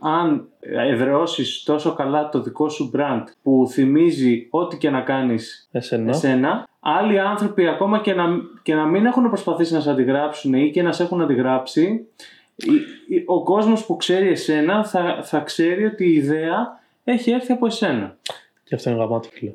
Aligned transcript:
αν 0.00 0.48
εδραιώσεις 0.60 1.62
τόσο 1.62 1.92
καλά 1.94 2.28
το 2.28 2.42
δικό 2.42 2.68
σου 2.68 2.90
brand 2.94 3.22
που 3.42 3.66
θυμίζει 3.70 4.46
ό,τι 4.50 4.76
και 4.76 4.90
να 4.90 5.00
κάνεις 5.00 5.68
Εσένα. 5.72 6.10
εσένα, 6.10 6.68
άλλοι 6.80 7.18
άνθρωποι 7.20 7.66
ακόμα 7.68 8.00
και 8.00 8.14
να, 8.14 8.24
και 8.62 8.74
να 8.74 8.84
μην 8.86 9.06
έχουν 9.06 9.28
προσπαθήσει 9.28 9.72
να 9.74 9.80
σε 9.80 9.90
αντιγράψουν 9.90 10.54
ή 10.54 10.70
και 10.70 10.82
να 10.82 10.92
σε 10.92 11.02
έχουν 11.02 11.20
αντιγράψει, 11.20 12.06
η- 12.56 13.14
η- 13.16 13.22
ο 13.26 13.42
κόσμος 13.42 13.86
που 13.86 13.96
ξέρει 13.96 14.28
εσένα 14.28 14.84
θα, 14.84 15.20
θα 15.22 15.38
ξέρει 15.40 15.84
ότι 15.84 16.04
η 16.04 16.12
ιδέα 16.14 16.80
έχει 17.04 17.30
έρθει 17.30 17.52
από 17.52 17.66
εσένα. 17.66 18.16
Και 18.64 18.74
αυτό 18.74 18.90
είναι 18.90 18.98
γαμάτο 18.98 19.28
φίλε. 19.32 19.52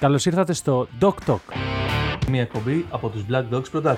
Καλώς 0.00 0.26
ήρθατε 0.26 0.52
στο 0.52 0.88
Doc 1.00 1.14
Talk. 1.26 1.67
Μια 2.30 2.40
εκπομπή 2.40 2.86
από 2.90 3.08
τους 3.08 3.24
Black 3.30 3.44
Dogs 3.50 3.64
Production. 3.72 3.96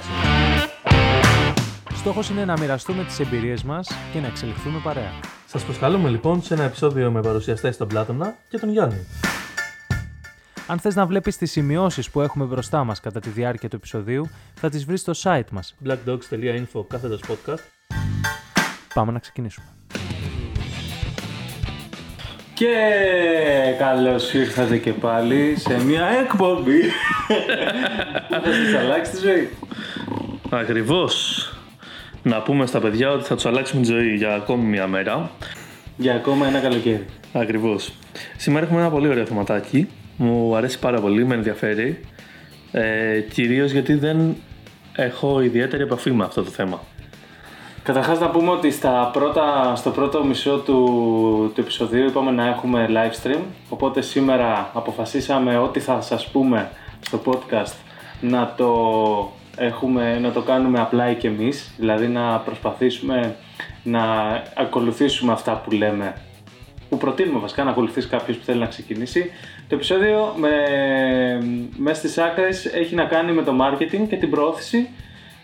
Στόχος 1.94 2.30
είναι 2.30 2.44
να 2.44 2.58
μοιραστούμε 2.58 3.04
τις 3.04 3.20
εμπειρίες 3.20 3.62
μας 3.62 3.88
και 4.12 4.20
να 4.20 4.26
εξελιχθούμε 4.26 4.80
παρέα. 4.82 5.10
Σας 5.46 5.64
προσκαλούμε 5.64 6.08
λοιπόν 6.08 6.42
σε 6.42 6.54
ένα 6.54 6.62
επεισόδιο 6.62 7.10
με 7.10 7.20
παρουσιαστές 7.20 7.76
τον 7.76 7.88
Πλάτωνα 7.88 8.36
και 8.48 8.58
τον 8.58 8.70
Γιάννη. 8.70 9.06
Αν 10.66 10.78
θες 10.78 10.94
να 10.94 11.06
βλέπεις 11.06 11.36
τις 11.36 11.50
σημειώσεις 11.50 12.10
που 12.10 12.20
έχουμε 12.20 12.44
μπροστά 12.44 12.84
μας 12.84 13.00
κατά 13.00 13.20
τη 13.20 13.30
διάρκεια 13.30 13.68
του 13.68 13.76
επεισοδίου, 13.76 14.28
θα 14.54 14.68
τις 14.68 14.84
βρεις 14.84 15.00
στο 15.00 15.12
site 15.22 15.50
μας. 15.52 15.74
blackdogs.info 15.84 16.84
κάθετος 16.88 17.20
podcast. 17.28 17.62
Πάμε 18.94 19.12
να 19.12 19.18
ξεκινήσουμε. 19.18 19.66
Και 22.60 23.74
καλώς 23.78 24.34
ήρθατε 24.34 24.76
και 24.76 24.92
πάλι 24.92 25.54
σε 25.56 25.84
μια 25.84 26.06
εκπομπή 26.22 26.80
που 28.28 28.34
θα 28.34 28.52
σας 28.52 28.80
αλλάξει 28.80 29.10
τη 29.10 29.16
ζωή. 29.16 29.48
Ακριβώς. 30.50 31.44
Να 32.22 32.42
πούμε 32.42 32.66
στα 32.66 32.80
παιδιά 32.80 33.10
ότι 33.10 33.24
θα 33.24 33.34
τους 33.34 33.46
αλλάξουμε 33.46 33.82
τη 33.82 33.92
ζωή 33.92 34.14
για 34.14 34.34
ακόμη 34.34 34.64
μια 34.64 34.86
μέρα. 34.86 35.30
Για 35.96 36.14
ακόμα 36.14 36.46
ένα 36.46 36.58
καλοκαίρι. 36.58 37.04
Ακριβώς. 37.32 37.92
Σήμερα 38.36 38.64
έχουμε 38.64 38.80
ένα 38.80 38.90
πολύ 38.90 39.08
ωραίο 39.08 39.26
θεματάκι. 39.26 39.88
Μου 40.16 40.56
αρέσει 40.56 40.78
πάρα 40.78 41.00
πολύ, 41.00 41.26
με 41.26 41.34
ενδιαφέρει. 41.34 42.00
Ε, 42.72 43.20
κυρίως 43.20 43.70
γιατί 43.70 43.94
δεν 43.94 44.36
έχω 44.96 45.40
ιδιαίτερη 45.40 45.82
επαφή 45.82 46.12
με 46.12 46.24
αυτό 46.24 46.42
το 46.42 46.50
θέμα. 46.50 46.80
Καταρχάς 47.82 48.20
να 48.20 48.30
πούμε 48.30 48.50
ότι 48.50 48.70
στα 48.70 49.10
πρώτα, 49.12 49.72
στο 49.76 49.90
πρώτο 49.90 50.24
μισό 50.24 50.58
του, 50.58 50.74
του 51.54 51.60
επεισοδίου 51.60 52.06
είπαμε 52.06 52.30
να 52.30 52.46
έχουμε 52.46 52.88
live 52.90 53.26
stream 53.26 53.40
οπότε 53.68 54.00
σήμερα 54.00 54.70
αποφασίσαμε 54.74 55.58
ό,τι 55.58 55.80
θα 55.80 56.00
σας 56.00 56.26
πούμε 56.28 56.70
στο 57.00 57.22
podcast 57.24 57.72
να 58.20 58.54
το, 58.56 58.72
έχουμε, 59.56 60.18
να 60.18 60.32
το 60.32 60.42
κάνουμε 60.42 60.80
απλά 60.80 61.12
και 61.12 61.28
εμείς 61.28 61.74
δηλαδή 61.78 62.06
να 62.08 62.38
προσπαθήσουμε 62.38 63.36
να 63.82 64.02
ακολουθήσουμε 64.56 65.32
αυτά 65.32 65.52
που 65.64 65.70
λέμε 65.70 66.14
που 66.88 66.96
προτείνουμε 66.96 67.38
βασικά 67.38 67.64
να 67.64 67.70
ακολουθήσει 67.70 68.08
κάποιος 68.08 68.36
που 68.36 68.44
θέλει 68.44 68.58
να 68.58 68.66
ξεκινήσει. 68.66 69.30
Το 69.68 69.74
επεισόδιο 69.74 70.34
με, 70.36 70.50
μέσα 71.76 71.98
στις 71.98 72.18
άκρες 72.18 72.64
έχει 72.66 72.94
να 72.94 73.04
κάνει 73.04 73.32
με 73.32 73.42
το 73.42 73.52
marketing 73.60 74.06
και 74.08 74.16
την 74.16 74.30
προώθηση 74.30 74.88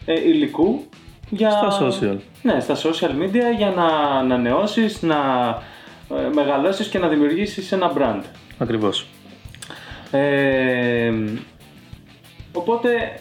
ε, 0.04 0.28
υλικού 0.28 0.84
για... 1.28 1.50
Στα 1.50 1.88
social. 1.88 2.16
Ναι, 2.42 2.60
στα 2.60 2.76
social 2.76 3.10
media 3.22 3.56
για 3.56 3.70
να 3.76 3.86
ανανεώσεις, 4.18 5.02
να 5.02 5.16
ε, 6.10 6.28
μεγαλώσεις 6.34 6.88
και 6.88 6.98
να 6.98 7.08
δημιουργήσεις 7.08 7.72
ένα 7.72 7.92
brand. 7.96 8.22
Ακριβώς. 8.58 9.06
Ε, 10.10 11.12
οπότε 12.52 13.20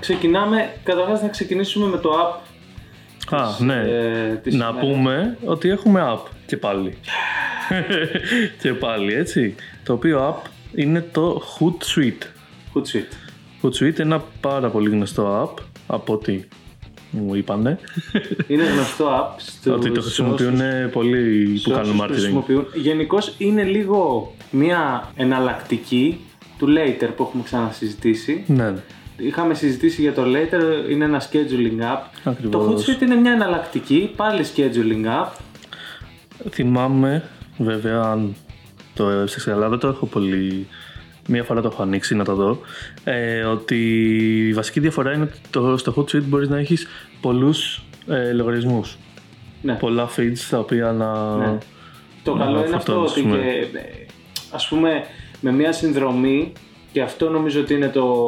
ξεκινάμε, 0.00 0.72
καταρχάς 0.84 1.22
να 1.22 1.28
ξεκινήσουμε 1.28 1.86
με 1.86 1.98
το 1.98 2.10
app 2.10 2.40
Α, 3.30 3.46
ναι. 3.58 3.74
ε, 3.74 4.34
της 4.34 4.54
να 4.54 4.68
ημέρας. 4.68 4.88
πούμε 4.88 5.36
ότι 5.44 5.68
έχουμε 5.68 6.14
app 6.14 6.30
και 6.46 6.56
πάλι. 6.56 6.98
και 8.62 8.72
πάλι, 8.72 9.14
έτσι. 9.14 9.54
Το 9.84 9.92
οποίο 9.92 10.28
app 10.28 10.48
είναι 10.74 11.00
το 11.12 11.42
Hootsuite. 11.58 12.22
Hootsuite. 12.74 13.12
Hootsuite 13.62 13.80
είναι 13.80 13.94
ένα 13.98 14.22
πάρα 14.40 14.68
πολύ 14.68 14.90
γνωστό 14.90 15.42
app 15.42 15.62
από 15.86 16.12
ό,τι 16.12 16.40
μου 17.10 17.34
είπανε. 17.34 17.78
Είναι 18.48 18.64
γνωστό 18.64 19.08
app 19.20 19.34
στους 19.36 19.72
ότι 19.72 19.90
το 19.90 20.00
χρησιμοποιούν 20.00 20.60
πολλοί 20.92 21.52
που 21.52 21.58
σε 21.58 21.70
κάνουν 21.70 21.82
όσους 21.82 21.96
το 21.96 22.04
marketing. 22.04 22.10
χρησιμοποιούν. 22.10 22.66
Γενικώς 22.74 23.34
είναι 23.38 23.62
λίγο 23.62 24.32
μια 24.50 25.12
εναλλακτική 25.16 26.20
του 26.58 26.66
Later 26.66 27.08
που 27.16 27.22
έχουμε 27.22 27.42
ξανασυζητήσει. 27.42 28.44
Ναι, 28.46 28.74
Είχαμε 29.18 29.54
συζητήσει 29.54 30.00
για 30.02 30.12
το 30.12 30.22
Later, 30.22 30.90
είναι 30.90 31.04
ένα 31.04 31.22
scheduling 31.22 31.80
app. 31.80 32.00
Ακριβώς. 32.24 32.84
Το 32.84 32.92
Hootsuite 32.92 33.02
είναι 33.02 33.14
μια 33.14 33.32
εναλλακτική, 33.32 34.10
πάλι 34.16 34.44
scheduling 34.54 35.06
app. 35.06 35.28
θυμάμαι 36.50 37.22
βέβαια 37.58 38.02
αν 38.02 38.34
το 38.94 39.08
έψαξα 39.08 39.50
καλά, 39.50 39.68
δεν 39.68 39.78
το 39.78 39.88
έχω 39.88 40.06
πολύ... 40.06 40.66
Μία 41.26 41.44
φορά 41.44 41.60
το 41.60 41.68
έχω 41.72 41.82
ανοίξει 41.82 42.14
να 42.14 42.24
το 42.24 42.34
δω. 42.34 42.58
Ε, 43.04 43.42
ότι 43.42 43.76
η 44.48 44.52
βασική 44.52 44.80
διαφορά 44.80 45.12
είναι 45.12 45.22
ότι 45.22 45.38
το, 45.50 45.76
στο 45.76 45.94
Hootsuite 45.96 46.22
μπορείς 46.24 46.48
να 46.48 46.58
έχεις 46.58 46.86
πολλούς 47.20 47.82
ε, 48.08 48.32
λογαριασμούς. 48.32 48.98
Ναι. 49.62 49.74
Πολλά 49.74 50.08
feeds 50.16 50.38
τα 50.50 50.58
οποία 50.58 50.92
να... 50.92 51.36
Ναι. 51.36 51.58
Το 52.22 52.34
να 52.34 52.44
καλό 52.44 52.66
είναι 52.66 52.76
αυτό 52.76 53.00
ότι 53.00 53.20
φορτώνεις, 53.20 53.44
και, 53.72 53.78
ε, 53.78 54.06
ας 54.50 54.68
πούμε 54.68 55.04
με 55.40 55.52
μια 55.52 55.72
συνδρομή 55.72 56.52
και 56.92 57.02
αυτό 57.02 57.30
νομίζω 57.30 57.60
ότι 57.60 57.74
είναι 57.74 57.88
το, 57.88 58.26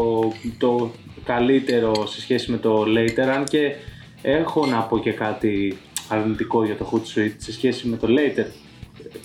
το 0.59 0.91
καλύτερο 1.25 2.07
σε 2.07 2.21
σχέση 2.21 2.51
με 2.51 2.57
το 2.57 2.85
Later 2.97 3.29
αν 3.37 3.45
και 3.45 3.75
έχω 4.23 4.67
να 4.67 4.81
πω 4.81 4.99
και 4.99 5.13
κάτι 5.13 5.79
αρνητικό 6.09 6.65
για 6.65 6.77
το 6.77 6.91
Hootsuite 6.93 7.35
σε 7.37 7.53
σχέση 7.53 7.89
με 7.89 7.97
το 7.97 8.09
Later 8.11 8.47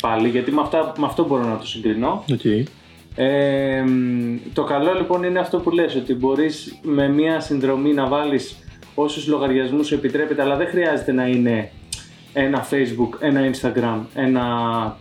πάλι 0.01 0.29
γιατί 0.29 0.51
με, 0.51 0.61
αυτά, 0.61 0.93
με 0.97 1.05
αυτό 1.05 1.25
μπορώ 1.25 1.43
να 1.43 1.57
το 1.57 1.67
συγκρίνω 1.67 2.23
ΟΚ. 2.31 2.67
Ε, 3.15 3.81
μ, 3.85 4.35
το 4.53 4.63
καλό 4.63 4.93
λοιπόν 4.93 5.23
είναι 5.23 5.39
αυτό 5.39 5.57
που 5.59 5.69
λες 5.71 5.95
ότι 5.95 6.13
μπορείς 6.15 6.79
με 6.81 7.07
μια 7.07 7.39
συνδρομή 7.39 7.93
να 7.93 8.07
βάλεις 8.07 8.55
όσους 8.95 9.27
λογαριασμούς 9.27 9.87
σου 9.87 9.93
επιτρέπεται 9.93 10.41
αλλά 10.41 10.55
δεν 10.55 10.67
χρειάζεται 10.67 11.11
να 11.11 11.27
είναι 11.27 11.69
ένα 12.35 12.65
Facebook, 12.71 13.17
ένα 13.19 13.41
Instagram, 13.51 13.99
ένα 14.15 14.43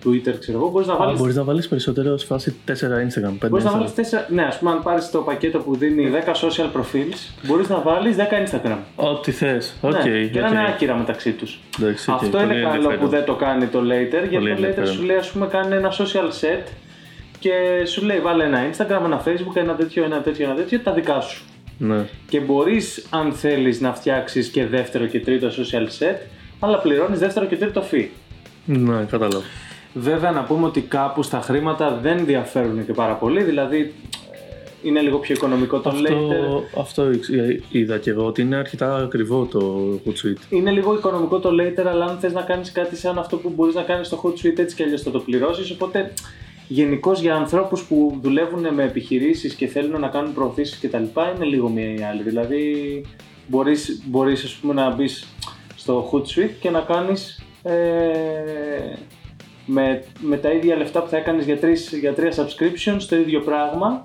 Twitter 0.05 0.35
ξέρω 0.39 0.59
εγώ 0.59 0.69
μπορείς 0.71 0.87
να 0.89 0.95
Α, 0.95 0.97
βάλεις, 0.97 1.19
μπορείς 1.21 1.37
να 1.37 1.45
βάλεις 1.45 1.69
περισσότερο 1.69 2.17
σε 2.17 2.27
φάση 2.27 2.55
4 2.67 2.71
Instagram, 2.73 3.45
5 3.45 3.49
μπορείς 3.51 3.65
να 3.65 3.71
Instagram. 3.71 3.75
βάλεις 3.75 3.95
τέσσερα, 3.95 4.27
ναι 4.31 4.43
ας 4.43 4.59
πούμε 4.59 4.71
αν 4.71 4.83
πάρεις 4.83 5.11
το 5.11 5.19
πακέτο 5.19 5.59
που 5.59 5.77
δίνει 5.77 6.11
10 6.27 6.33
social 6.33 6.79
profiles 6.81 7.47
μπορείς 7.47 7.69
να 7.69 7.81
βάλεις 7.81 8.17
10 8.17 8.21
Instagram 8.21 8.77
Ό,τι 8.97 9.31
θες. 9.31 9.77
ΟΚ. 9.81 9.93
ναι, 9.93 10.01
και 10.27 10.41
να 10.41 10.49
είναι 10.49 10.61
οκ. 10.63 10.69
άκυρα 10.69 10.95
μεταξύ 10.97 11.33
τους 11.33 11.61
Εντάξει, 11.81 12.11
οκ, 12.11 12.17
αυτό 12.23 12.39
πολύ 12.39 12.45
είναι 12.45 12.55
καλό 12.55 12.67
ενδιαφέρον. 12.75 12.99
που 12.99 13.09
δεν 13.09 13.25
το 13.25 13.35
κάνει 13.35 13.67
το 13.67 13.79
Later, 13.81 14.29
γιατί 14.29 14.31
το 14.31 14.41
Later 14.41 14.49
ενδιαφέρον. 14.51 14.87
σου 14.93 15.03
λέει, 15.03 15.17
ας 15.17 15.31
πούμε, 15.31 15.47
κάνει 15.47 15.75
ένα 15.75 15.93
social 15.93 16.29
set 16.41 16.67
και 17.43 17.85
σου 17.87 18.05
λέει 18.05 18.21
βάλε 18.21 18.45
ένα 18.45 18.71
Instagram, 18.71 19.01
ένα 19.05 19.23
Facebook, 19.27 19.55
ένα 19.57 19.75
τέτοιο, 19.75 20.05
ένα 20.05 20.21
τέτοιο, 20.21 20.45
ένα 20.45 20.55
τέτοιο, 20.55 20.79
τα 20.79 20.93
δικά 20.93 21.21
σου. 21.21 21.45
Ναι. 21.79 22.07
Και 22.29 22.41
μπορείς, 22.41 23.07
αν 23.11 23.33
θέλεις, 23.33 23.81
να 23.81 23.95
φτιάξεις 23.95 24.49
και 24.49 24.67
δεύτερο 24.67 25.07
και 25.07 25.21
τρίτο 25.21 25.49
social 25.49 26.03
set, 26.03 26.17
αλλά 26.61 26.79
πληρώνεις 26.79 27.19
δεύτερο 27.19 27.47
και 27.47 27.57
τρίτο 27.57 27.83
fee. 27.91 28.07
Ναι, 28.65 29.05
κατάλαβα. 29.11 29.43
Βέβαια, 29.95 30.31
να 30.31 30.43
πούμε 30.43 30.67
ότι 30.67 30.81
κάπου 30.81 31.23
στα 31.23 31.41
χρήματα 31.41 31.99
δεν 32.03 32.25
διαφέρουν 32.27 32.87
και 32.87 32.93
πάρα 32.93 33.15
πολύ, 33.15 33.43
δηλαδή 33.43 33.93
ε, 34.31 34.37
είναι 34.83 35.01
λίγο 35.01 35.19
πιο 35.19 35.35
οικονομικό 35.35 35.79
το 35.79 35.91
Later. 35.91 36.13
Αυτό, 36.13 36.65
αυτό 36.81 37.11
είδα- 37.11 37.61
είδα 37.71 37.99
και 37.99 38.11
εγώ 38.11 38.25
ότι 38.27 38.43
είναι 38.43 38.57
αρκετά 38.57 38.97
ακριβό 38.97 39.45
το 39.45 39.89
Hootsuite. 40.07 40.43
Είναι 40.51 40.71
λίγο 40.71 40.95
οικονομικό 40.95 41.39
το 41.39 41.51
Later, 41.61 41.85
αλλά 41.87 42.05
αν 42.05 42.19
θες 42.21 42.33
να 42.33 42.43
κάνεις 42.43 42.73
κάτι 42.73 42.97
σαν 42.97 43.19
αυτό 43.19 43.37
που 43.37 43.53
μπορείς 43.57 43.75
να 43.75 43.83
κάνεις 43.83 44.07
στο 44.07 44.21
Hootsuite 44.25 44.59
έτσι 44.59 44.77
κι 44.77 44.83
αλλιώς 44.83 45.03
θα 45.03 45.11
το 45.11 45.19
πληρώσεις, 45.19 45.71
οπότε 45.71 46.13
γενικώς 46.69 47.21
για 47.21 47.35
ανθρώπους 47.35 47.83
που 47.83 48.19
δουλεύουν 48.23 48.75
με 48.75 48.85
επιχειρήσεις 48.85 49.55
και 49.55 49.67
θέλουν 49.67 50.01
να 50.01 50.09
κάνουν 50.09 50.35
προωθήσεις 50.35 50.77
και 50.77 50.89
τα 50.89 50.99
λοιπά, 50.99 51.33
είναι 51.37 51.45
λίγο 51.45 51.69
μία 51.69 51.95
ή 51.95 52.03
άλλη. 52.03 52.23
Δηλαδή 52.23 53.05
μπορείς, 53.47 54.03
μπορείς 54.07 54.45
ας 54.45 54.53
πούμε 54.53 54.75
να 54.75 54.91
μπεις 54.91 55.27
στο 55.77 56.11
Hootsuite 56.13 56.55
και 56.61 56.71
να 56.71 56.81
κάνεις 56.81 57.43
ε, 57.63 57.73
με, 59.67 60.03
με 60.21 60.37
τα 60.37 60.51
ίδια 60.51 60.77
λεφτά 60.77 61.03
που 61.03 61.09
θα 61.09 61.17
έκανες 61.17 61.45
για, 61.45 61.59
τρεις, 61.59 61.93
για 62.01 62.15
τρία 62.15 62.31
subscriptions 62.31 63.03
το 63.09 63.17
ίδιο 63.17 63.41
πράγμα 63.41 64.03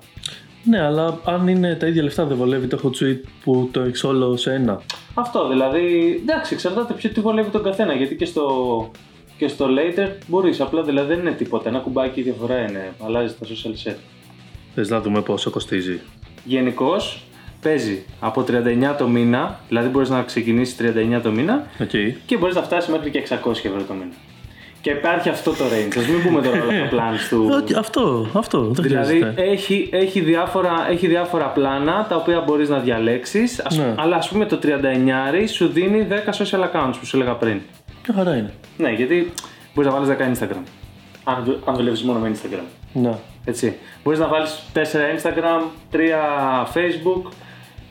Ναι, 0.64 0.80
αλλά 0.80 1.20
αν 1.24 1.48
είναι 1.48 1.74
τα 1.74 1.86
ίδια 1.86 2.02
λεφτά 2.02 2.24
δεν 2.24 2.36
βολεύει 2.36 2.66
το 2.66 2.80
Hootsuite 2.82 3.28
που 3.44 3.68
το 3.72 3.80
έχεις 3.80 4.04
όλο 4.04 4.36
σε 4.36 4.52
ένα. 4.52 4.80
Αυτό 5.14 5.48
δηλαδή, 5.48 6.18
εντάξει, 6.22 6.54
εξαρτάται 6.54 6.92
ποιο 6.92 7.10
τι 7.10 7.20
βολεύει 7.20 7.50
τον 7.50 7.62
καθένα. 7.62 7.94
Γιατί 7.94 8.16
και 8.16 8.24
στο, 8.24 8.90
και 9.38 9.48
στο 9.48 9.66
Later 9.66 10.08
μπορείς, 10.26 10.60
απλά 10.60 10.82
δηλαδή 10.82 11.08
δεν 11.08 11.18
είναι 11.18 11.30
τίποτα. 11.32 11.68
Ένα 11.68 11.78
κουμπάκι 11.78 12.22
διαφορά 12.22 12.58
είναι, 12.58 12.92
αλλάζει 13.04 13.34
τα 13.40 13.46
social 13.46 13.88
set. 13.90 13.94
Θες 14.74 14.88
να 14.88 15.00
δούμε 15.00 15.20
πόσο 15.22 15.50
κοστίζει. 15.50 16.00
Γενικώς 16.44 17.22
παίζει 17.62 18.02
από 18.20 18.44
39 18.92 18.94
το 18.98 19.08
μήνα, 19.08 19.60
δηλαδή 19.68 19.88
μπορείς 19.88 20.08
να 20.08 20.22
ξεκινήσεις 20.22 20.76
39 21.16 21.20
το 21.22 21.30
μήνα 21.30 21.66
Οκ. 21.80 21.88
και 22.26 22.36
μπορείς 22.36 22.54
να 22.54 22.62
φτάσεις 22.62 22.90
μέχρι 22.90 23.10
και 23.10 23.18
600 23.28 23.50
ευρώ 23.50 23.82
το 23.88 23.92
μήνα. 23.94 24.12
Και 24.80 24.90
Και 24.90 24.98
υπάρχει 24.98 25.28
αυτό 25.28 25.50
το 25.50 25.64
range. 25.64 25.98
Α 25.98 26.10
μην 26.12 26.22
πούμε 26.22 26.42
τώρα 26.42 26.62
όλα 26.62 26.88
τα 26.88 26.96
plans 26.96 27.28
του. 27.30 27.48
Όχι, 27.62 27.74
Αυτό, 27.78 28.26
αυτό. 28.32 28.60
Δεν 28.62 28.84
Δηλαδή 28.84 29.12
χρειάζεται. 29.18 29.42
έχει, 29.42 29.88
έχει, 29.92 30.20
διάφορα, 30.20 30.86
έχει 30.90 31.06
διάφορα 31.06 31.44
πλάνα 31.44 32.06
τα 32.08 32.16
οποία 32.16 32.40
μπορείς 32.40 32.68
να 32.68 32.78
διαλέξεις 32.78 33.62
Ναι. 33.76 33.94
αλλά 33.98 34.16
ας 34.16 34.28
πούμε 34.28 34.46
το 34.46 34.58
39 34.62 35.48
σου 35.48 35.66
δίνει 35.68 36.06
10 36.10 36.14
social 36.14 36.60
accounts 36.60 36.94
που 37.00 37.06
σου 37.06 37.16
έλεγα 37.16 37.32
πριν. 37.34 37.60
Μια 38.08 38.16
χαρά 38.24 38.36
είναι. 38.36 38.52
Ναι, 38.76 38.90
γιατί 38.90 39.32
μπορείς 39.74 39.90
να 39.92 39.98
βάλεις 39.98 40.08
10 40.08 40.44
Instagram. 40.44 40.62
Αν, 41.24 41.42
δου- 41.44 41.58
αν 41.68 41.74
δουλεύεις 41.76 42.02
μόνο 42.02 42.18
με 42.18 42.30
Instagram. 42.34 42.64
Ναι. 42.92 43.12
Έτσι. 43.44 43.74
Μπορείς 44.04 44.18
να 44.18 44.28
βάλεις 44.28 44.62
4 44.72 44.80
Instagram, 45.16 45.62
3 45.92 45.98
Facebook 46.74 47.30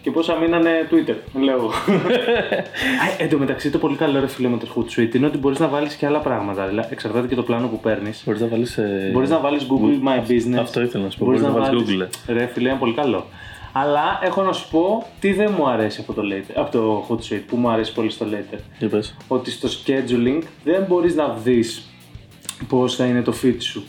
και 0.02 0.12
πόσα 0.12 0.36
μείνανε 0.36 0.70
Twitter. 0.92 1.16
Λέω 1.42 1.56
εγώ. 1.56 1.68
Α, 3.04 3.06
Εν 3.18 3.30
τω 3.30 3.38
μεταξύ 3.38 3.70
το 3.70 3.78
πολύ 3.78 3.96
καλό 3.96 4.20
ρε 4.20 4.28
φίλε 4.28 4.48
με 4.48 4.58
το 4.58 4.68
Hootsuite 4.76 5.16
είναι 5.16 5.26
ότι 5.26 5.38
μπορείς 5.38 5.60
να 5.60 5.68
βάλεις 5.68 5.94
και 5.96 6.06
άλλα 6.06 6.20
πράγματα. 6.20 6.68
Δηλαδή, 6.68 6.88
εξαρτάται 6.92 7.28
και 7.28 7.36
το 7.36 7.44
πλάνο 7.44 7.68
που 7.68 7.80
παίρνεις. 7.80 8.22
Μπορείς 8.26 8.42
να 8.42 8.48
βάλεις. 8.48 8.78
Ε... 8.78 9.10
Μπορείς 9.14 9.30
να 9.30 9.40
βάλεις 9.40 9.64
Google 9.70 10.08
My 10.08 10.30
Business. 10.32 10.60
Αυτό 10.60 10.82
ήθελα 10.82 11.04
να 11.04 11.10
σου 11.10 11.18
πω. 11.18 11.26
Μπορείς 11.26 11.42
Μπορείς 11.42 11.56
να 11.56 11.62
βάλεις 11.62 11.84
βάλεις- 11.98 12.10
Google. 12.28 12.34
Ρε 12.34 12.46
φίλε, 12.46 12.70
είναι 12.70 12.78
πολύ 12.80 12.94
καλό. 12.94 13.26
Αλλά 13.82 14.20
έχω 14.24 14.42
να 14.42 14.54
σου 14.54 14.70
πω 14.70 15.08
τι 15.20 15.34
δεν 15.34 15.54
μου 15.58 15.68
αρέσει 15.68 16.02
από 16.02 16.14
το, 16.14 16.22
later, 16.32 16.52
από 16.56 16.72
το 16.72 17.08
Hootsuite, 17.10 17.44
που 17.48 17.58
μου 17.58 17.70
αρέσει 17.70 17.94
πολύ 17.94 18.10
στο 18.10 18.26
Later. 18.32 18.60
Για 18.80 18.90
πες. 18.90 19.18
Ότι 19.28 19.52
στο 19.52 19.68
scheduling 19.68 20.42
δεν 20.64 20.86
μπορείς 20.88 21.16
να 21.16 21.34
δεις 21.34 21.90
πώς 22.68 22.96
θα 22.96 23.06
είναι 23.06 23.22
το 23.22 23.34
feed 23.44 23.56
σου. 23.60 23.84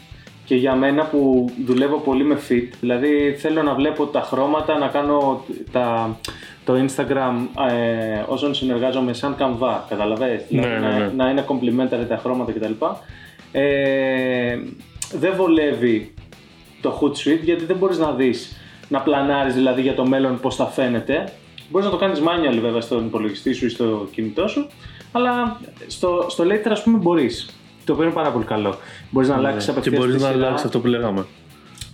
Και 0.45 0.55
για 0.55 0.75
μένα 0.75 1.05
που 1.05 1.51
δουλεύω 1.65 1.97
πολύ 1.99 2.25
με 2.25 2.39
feed, 2.49 2.69
δηλαδή 2.81 3.35
θέλω 3.39 3.63
να 3.63 3.75
βλέπω 3.75 4.07
τα 4.07 4.21
χρώματα, 4.21 4.79
να 4.79 4.89
κάνω 4.89 5.45
τα, 5.73 6.17
το 6.65 6.75
Instagram 6.75 7.63
ε, 7.71 8.23
όσων 8.27 8.55
συνεργάζομαι 8.55 9.13
σαν 9.13 9.37
Canva, 9.39 9.79
καταλαβαίνεις, 9.89 10.43
Ναι, 10.49 10.61
δηλαδή 10.61 10.81
ναι, 10.81 10.99
ναι. 10.99 11.13
Να, 11.17 11.25
να 11.25 11.31
είναι 11.31 11.45
complementary 11.49 12.07
τα 12.09 12.17
χρώματα 12.17 12.53
κτλ. 12.53 12.73
Ε, 13.53 14.59
δεν 15.13 15.35
βολεύει 15.37 16.15
το 16.81 17.01
Hootsuite 17.01 17.43
γιατί 17.43 17.65
δεν 17.65 17.77
μπορείς 17.77 17.99
να 17.99 18.13
δεις, 18.13 18.57
να 18.89 19.01
πλανάρεις 19.01 19.55
δηλαδή 19.55 19.83
για 19.83 19.95
το 19.95 20.07
μέλλον 20.07 20.41
πώς 20.41 20.57
θα 20.57 20.67
φαίνεται. 20.67 21.33
Μπορείς 21.71 21.87
να 21.87 21.93
το 21.93 21.99
κάνεις 21.99 22.21
manual 22.21 22.59
βέβαια 22.61 22.81
στον 22.81 23.07
υπολογιστή 23.07 23.53
σου 23.53 23.67
ή 23.67 23.69
στο 23.69 24.09
κινητό 24.13 24.49
σου, 24.49 24.67
αλλά 25.13 25.61
στο, 25.87 26.27
στο 26.29 26.45
Later 26.45 26.71
ας 26.71 26.83
πούμε 26.83 26.99
μπορείς. 26.99 27.51
Το 27.85 27.93
οποίο 27.93 28.05
είναι 28.05 28.15
πάρα 28.15 28.31
πολύ 28.31 28.45
καλό. 28.45 28.75
Μπορείς 29.11 29.29
να 29.29 29.35
αλλάξεις 29.35 29.67
Ναι. 29.67 29.73
Και 29.73 29.79
απευθείας 29.79 30.01
μπορείς 30.01 30.17
τη 30.17 30.23
να 30.23 30.33
σειρά, 30.33 30.45
αλλάξεις 30.47 30.67
αυτό 30.67 30.81
που 30.81 30.87
λέγαμε. 30.87 31.27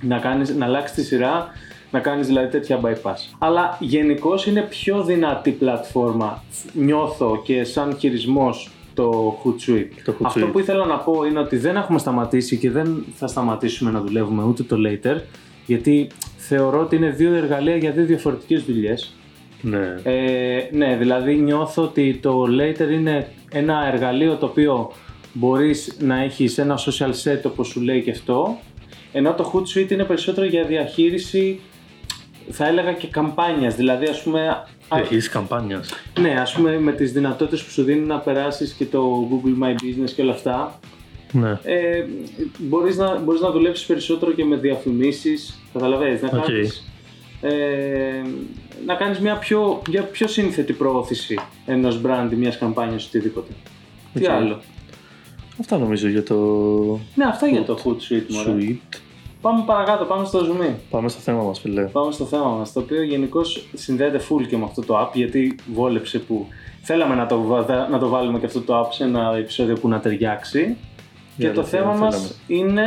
να, 0.01 0.19
κάνεις, 0.19 0.55
να 0.57 0.65
αλλάξεις 0.65 0.97
τη 0.97 1.03
σειρά, 1.05 1.47
να 1.91 1.99
κάνεις 2.01 2.27
δηλαδή 2.27 2.49
τέτοια 2.49 2.81
bypass. 2.85 3.35
Αλλά 3.39 3.77
γενικώς 3.81 4.47
είναι 4.47 4.61
πιο 4.61 5.03
δυνατή 5.03 5.51
πλατφόρμα, 5.51 6.43
νιώθω 6.73 7.41
και 7.45 7.65
σαν 7.65 7.97
χειρισμός 7.99 8.71
το 8.95 9.37
Hootsuite. 9.45 9.89
Το 10.05 10.13
Hootsuite. 10.13 10.25
Αυτό 10.25 10.47
που 10.47 10.59
ήθελα 10.59 10.85
να 10.87 10.97
πω 10.97 11.25
είναι 11.25 11.39
ότι 11.39 11.57
δεν 11.57 11.77
έχουμε 11.77 11.99
σταματήσει 11.99 12.57
και 12.57 12.71
δεν 12.71 13.05
θα 13.15 13.27
σταματήσουμε 13.27 13.91
να 13.91 14.01
δουλεύουμε 14.01 14.43
ούτε 14.43 14.63
το 14.63 14.77
Later, 14.87 15.17
γιατί 15.67 16.07
θεωρώ 16.37 16.81
ότι 16.81 16.97
είναι 16.97 17.11
δύο 17.11 17.35
εργαλεία 17.35 17.77
για 17.77 17.91
δύο 17.91 18.05
διαφορετικές 18.05 18.63
δουλειές. 18.65 19.13
Ναι. 19.61 19.95
Ε, 20.03 20.69
ναι, 20.73 20.97
δηλαδή 20.97 21.35
νιώθω 21.35 21.83
ότι 21.83 22.19
το 22.23 22.45
Later 22.61 22.91
είναι 22.93 23.29
ένα 23.53 23.91
εργαλείο 23.93 24.37
το 24.37 24.47
οποίο 24.47 24.93
μπορείς 25.33 25.97
να 26.01 26.23
έχεις 26.23 26.59
ένα 26.59 26.79
social 26.79 27.11
set 27.25 27.41
όπως 27.45 27.69
σου 27.69 27.81
λέει 27.81 28.03
και 28.03 28.11
αυτό, 28.11 28.59
ενώ 29.13 29.35
το 29.35 29.53
Hootsuite 29.55 29.91
είναι 29.91 30.05
περισσότερο 30.05 30.47
για 30.47 30.65
διαχείριση, 30.65 31.61
θα 32.51 32.67
έλεγα 32.67 32.93
και 32.93 33.07
καμπάνιας, 33.07 33.75
δηλαδή 33.77 34.07
ας 34.07 34.23
πούμε... 34.23 34.49
α, 34.49 34.99
Έχεις 34.99 35.29
καμπάνιας. 35.29 35.95
ναι, 36.21 36.41
ας 36.41 36.53
πούμε 36.53 36.79
με 36.79 36.93
τις 36.93 37.13
δυνατότητες 37.13 37.63
που 37.65 37.71
σου 37.71 37.83
δίνει 37.83 38.07
να 38.07 38.19
περάσεις 38.19 38.73
και 38.73 38.85
το 38.85 39.29
Google 39.31 39.65
My 39.65 39.71
Business 39.73 40.11
και 40.15 40.23
όλα 40.23 40.33
αυτά, 40.33 40.79
Ναι. 41.41 41.59
ε, 41.63 42.05
μπορείς, 42.59 42.97
να, 42.97 43.19
μπορείς 43.19 43.41
να 43.41 43.51
δουλέψεις 43.51 43.87
περισσότερο 43.87 44.33
και 44.33 44.45
με 44.45 44.57
διαφημίσεις, 44.57 45.61
καταλαβαίνεις, 45.73 46.23
να 46.23 46.29
Οκ. 46.29 46.45
κάνεις, 46.45 46.91
ε, 47.41 47.53
να 48.87 48.95
κάνεις 48.95 49.19
μια 49.21 49.37
πιο, 49.37 49.83
μια 49.91 50.03
πιο 50.03 50.27
σύνθετη 50.29 50.73
προώθηση 50.73 51.39
ενός 51.67 52.01
brand 52.07 52.29
ή 52.33 52.35
μιας 52.35 52.59
καμπάνιας 52.59 53.07
οτιδήποτε. 53.07 53.53
Τι 54.15 54.25
Οκ. 54.25 54.31
άλλο; 54.31 54.61
Αυτά 55.61 55.79
νομίζω 55.79 56.09
για 56.09 56.23
το 56.23 56.35
Ναι, 57.15 57.25
αυτά 57.25 57.47
για 57.47 57.63
το 57.65 57.79
Hootsuite 57.85 58.27
μωρέ. 58.29 58.55
Suite. 58.61 58.99
Πάμε 59.41 59.63
παρακάτω, 59.67 60.05
πάμε 60.05 60.25
στο 60.27 60.39
ζουμ. 60.41 60.75
Πάμε 60.91 61.09
στο 61.09 61.21
θέμα 61.21 61.43
μας, 61.43 61.61
φίλε. 61.61 61.83
Πάμε 61.83 62.13
στο 62.13 62.25
θέμα 62.25 62.49
μας, 62.49 62.73
το 62.73 62.81
οποίο 62.81 63.03
γενικώς 63.03 63.69
συνδέεται 63.75 64.21
full 64.29 64.47
και 64.49 64.57
με 64.57 64.65
αυτό 64.65 64.83
το 64.83 65.01
app, 65.01 65.11
γιατί 65.15 65.55
βόλεψε 65.75 66.19
που 66.19 66.47
θέλαμε 66.83 67.15
να 67.15 67.27
το, 67.27 67.41
βα- 67.43 67.89
να 67.91 67.99
το 67.99 68.09
βάλουμε 68.09 68.39
και 68.39 68.47
αυτό 68.47 68.61
το 68.61 68.81
app 68.81 68.87
σε 68.93 69.05
ένα 69.05 69.35
επεισόδιο 69.39 69.75
που 69.75 69.89
να 69.89 70.01
ταιριάξει. 70.01 70.77
Και 71.37 71.51
το 71.51 71.61
αλήθεια, 71.61 71.79
θέμα 71.79 71.93
θέλαμε. 71.93 71.99
μας 72.05 72.41
είναι 72.47 72.83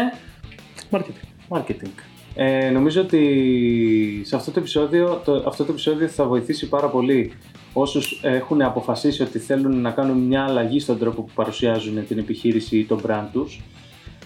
Marketing. 0.92 1.58
marketing. 1.58 1.90
Ε, 2.36 2.70
νομίζω 2.70 3.02
ότι 3.02 4.22
σε 4.26 4.36
αυτό 4.36 4.52
το, 4.52 4.60
επεισόδιο, 4.60 5.22
το, 5.26 5.44
αυτό 5.48 5.64
το 5.66 5.72
επεισόδιο 5.72 6.08
θα 6.08 6.26
βοηθήσει 6.26 6.70
πάρα 6.70 6.88
πολύ 6.88 7.32
όσους 7.74 8.20
έχουν 8.24 8.62
αποφασίσει 8.62 9.22
ότι 9.22 9.40
θέλουν 9.40 9.82
να 9.82 9.92
κάνουν 9.92 10.18
μια 10.18 10.44
αλλαγή 10.44 10.80
στον 10.80 10.98
τρόπο 11.00 11.22
που 11.22 11.32
παρουσιάζουν 11.36 12.08
την 12.08 12.18
επιχείρηση 12.18 12.78
ή 12.78 12.84
το 12.86 13.00
brand 13.08 13.28
τους 13.34 13.62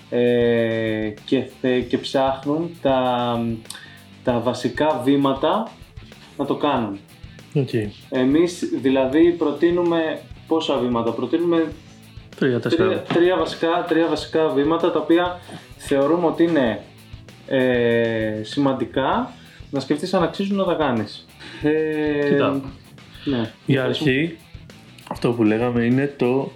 ε, 0.10 1.14
και, 1.26 1.44
θε- 1.62 1.88
και 1.88 1.98
ψάχνουν 1.98 2.70
τα, 2.82 3.40
τα 4.24 4.40
βασικά 4.40 5.02
βήματα 5.04 5.72
να 6.38 6.46
το 6.46 6.56
κάνουν. 6.56 7.00
Οκ. 7.54 7.70
Εμείς 8.10 8.70
δηλαδή 8.82 9.32
προτείνουμε 9.32 10.20
πόσα 10.48 10.78
βήματα, 10.78 11.12
προτείνουμε 11.12 11.72
Τρία, 12.36 12.60
τρία, 12.60 12.60
τέσσερα. 12.60 13.02
τρία, 13.02 13.38
βασικά, 13.38 13.86
τρία 13.88 14.08
βασικά 14.08 14.48
βήματα 14.50 14.92
τα 14.92 15.00
οποία 15.00 15.40
θεωρούμε 15.78 16.26
ότι 16.28 16.44
είναι 16.44 16.82
ε, 17.48 18.42
σημαντικά 18.44 19.32
να 19.70 19.80
σκεφτείς 19.80 20.14
αν 20.14 20.24
αξίζουν 20.24 20.58
να 20.58 20.64
τα 20.64 20.74
κάνεις. 20.74 21.26
Ε, 21.64 22.30
Κοίτα. 22.30 22.62
Ναι. 23.24 23.52
Για 23.66 23.84
αρχή, 23.84 24.38
αυτό 25.10 25.32
που 25.32 25.44
λέγαμε 25.44 25.84
είναι 25.84 26.14
το 26.18 26.52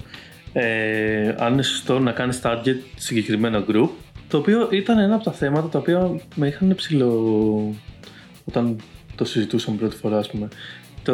ε, 0.53 1.35
αν 1.37 1.53
είναι 1.53 1.61
σωστό 1.63 1.99
να 1.99 2.11
κάνεις 2.11 2.39
target 2.43 2.75
συγκεκριμένο 2.95 3.63
group, 3.69 3.89
το 4.27 4.37
οποίο 4.37 4.67
ήταν 4.71 4.97
ένα 4.99 5.15
από 5.15 5.23
τα 5.23 5.31
θέματα 5.31 5.67
τα 5.67 5.79
οποία 5.79 6.19
με 6.35 6.47
είχαν 6.47 6.73
ψηλό 6.75 7.73
όταν 8.45 8.75
το 9.15 9.25
συζητούσαμε 9.25 9.77
πρώτη 9.77 9.95
φορά, 9.95 10.17
ας 10.17 10.29
πούμε. 10.29 10.47
Το, 11.03 11.13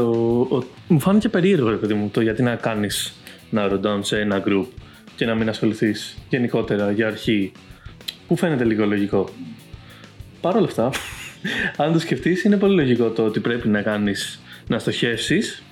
ο- 0.52 0.64
μου 0.88 1.00
φάνηκε 1.00 1.30
περίεργο, 1.30 1.70
ρε 1.70 1.76
παιδί 1.76 1.94
μου, 1.94 2.10
το 2.14 2.22
γιατί 2.22 2.42
να 2.44 2.56
κάνεις 2.56 3.14
narrow 3.56 3.80
down 3.82 4.00
σε 4.02 4.20
ένα 4.20 4.44
group 4.48 4.66
και 5.16 5.26
να 5.26 5.36
μην 5.36 5.50
ασχοληθείς 5.50 6.18
γενικότερα 6.30 6.92
για 6.92 7.08
αρχή, 7.08 7.52
που 8.28 8.36
φαίνεται 8.36 8.64
λίγο 8.64 8.86
λογικό. 8.86 9.30
Παρ' 10.42 10.56
όλα 10.56 10.66
αυτά, 10.66 10.90
αν 11.78 11.94
το 11.94 12.00
σκεφτείς, 12.00 12.44
είναι 12.44 12.58
πολύ 12.58 12.76
λογικό 12.76 13.10
το 13.10 13.26
ότι 13.26 13.40
πρέπει 13.40 13.68
να 13.68 13.82
κάνεις 13.82 14.42
να 14.68 14.80
στοχεύσεις 14.80 15.64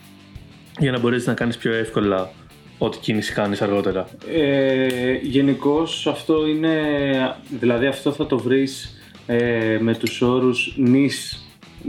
για 0.80 0.92
να 0.92 1.00
μπορέσεις 1.00 1.28
να 1.28 1.34
κάνεις 1.34 1.58
πιο 1.58 1.74
εύκολα 1.74 2.32
ό,τι 2.78 2.98
κίνηση 2.98 3.34
κάνεις 3.34 3.62
αργότερα. 3.62 4.08
Ε, 4.34 4.88
Γενικώς 5.22 6.08
αυτό 6.08 6.48
είναι, 6.48 6.76
δηλαδή 7.60 7.86
αυτό 7.86 8.12
θα 8.12 8.26
το 8.26 8.38
βρεις 8.38 9.00
ε, 9.26 9.78
με 9.80 9.96
τους 9.96 10.22
όρους 10.22 10.78
niche, 10.78 11.38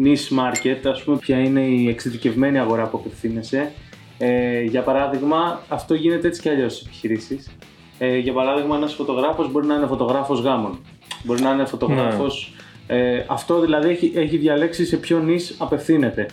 niche 0.04 0.38
market, 0.38 0.78
ας 0.84 1.02
πούμε 1.02 1.16
ποια 1.16 1.38
είναι 1.38 1.60
η 1.60 1.88
εξειδικευμένη 1.88 2.58
αγορά 2.58 2.86
που 2.86 2.98
απευθύνεσαι. 2.98 3.72
Ε, 4.22 4.62
για 4.62 4.82
παράδειγμα, 4.82 5.60
αυτό 5.68 5.94
γίνεται 5.94 6.26
έτσι 6.26 6.40
κι 6.40 6.48
αλλιώς 6.48 6.72
στις 6.72 6.86
επιχειρήσεις. 6.86 7.50
Ε, 7.98 8.18
για 8.18 8.32
παράδειγμα, 8.32 8.76
ένας 8.76 8.94
φωτογράφος 8.94 9.50
μπορεί 9.50 9.66
να 9.66 9.74
είναι 9.74 9.86
φωτογράφος 9.86 10.40
γάμων. 10.40 10.78
Μπορεί 11.24 11.42
να 11.42 11.50
είναι 11.50 11.64
φωτογράφος... 11.64 12.54
Ε, 12.86 13.24
αυτό 13.26 13.60
δηλαδή 13.60 13.88
έχει, 13.88 14.12
έχει 14.14 14.36
διαλέξει 14.36 14.86
σε 14.86 14.96
ποιο 14.96 15.18
νης 15.18 15.56
απευθύνεται. 15.58 16.26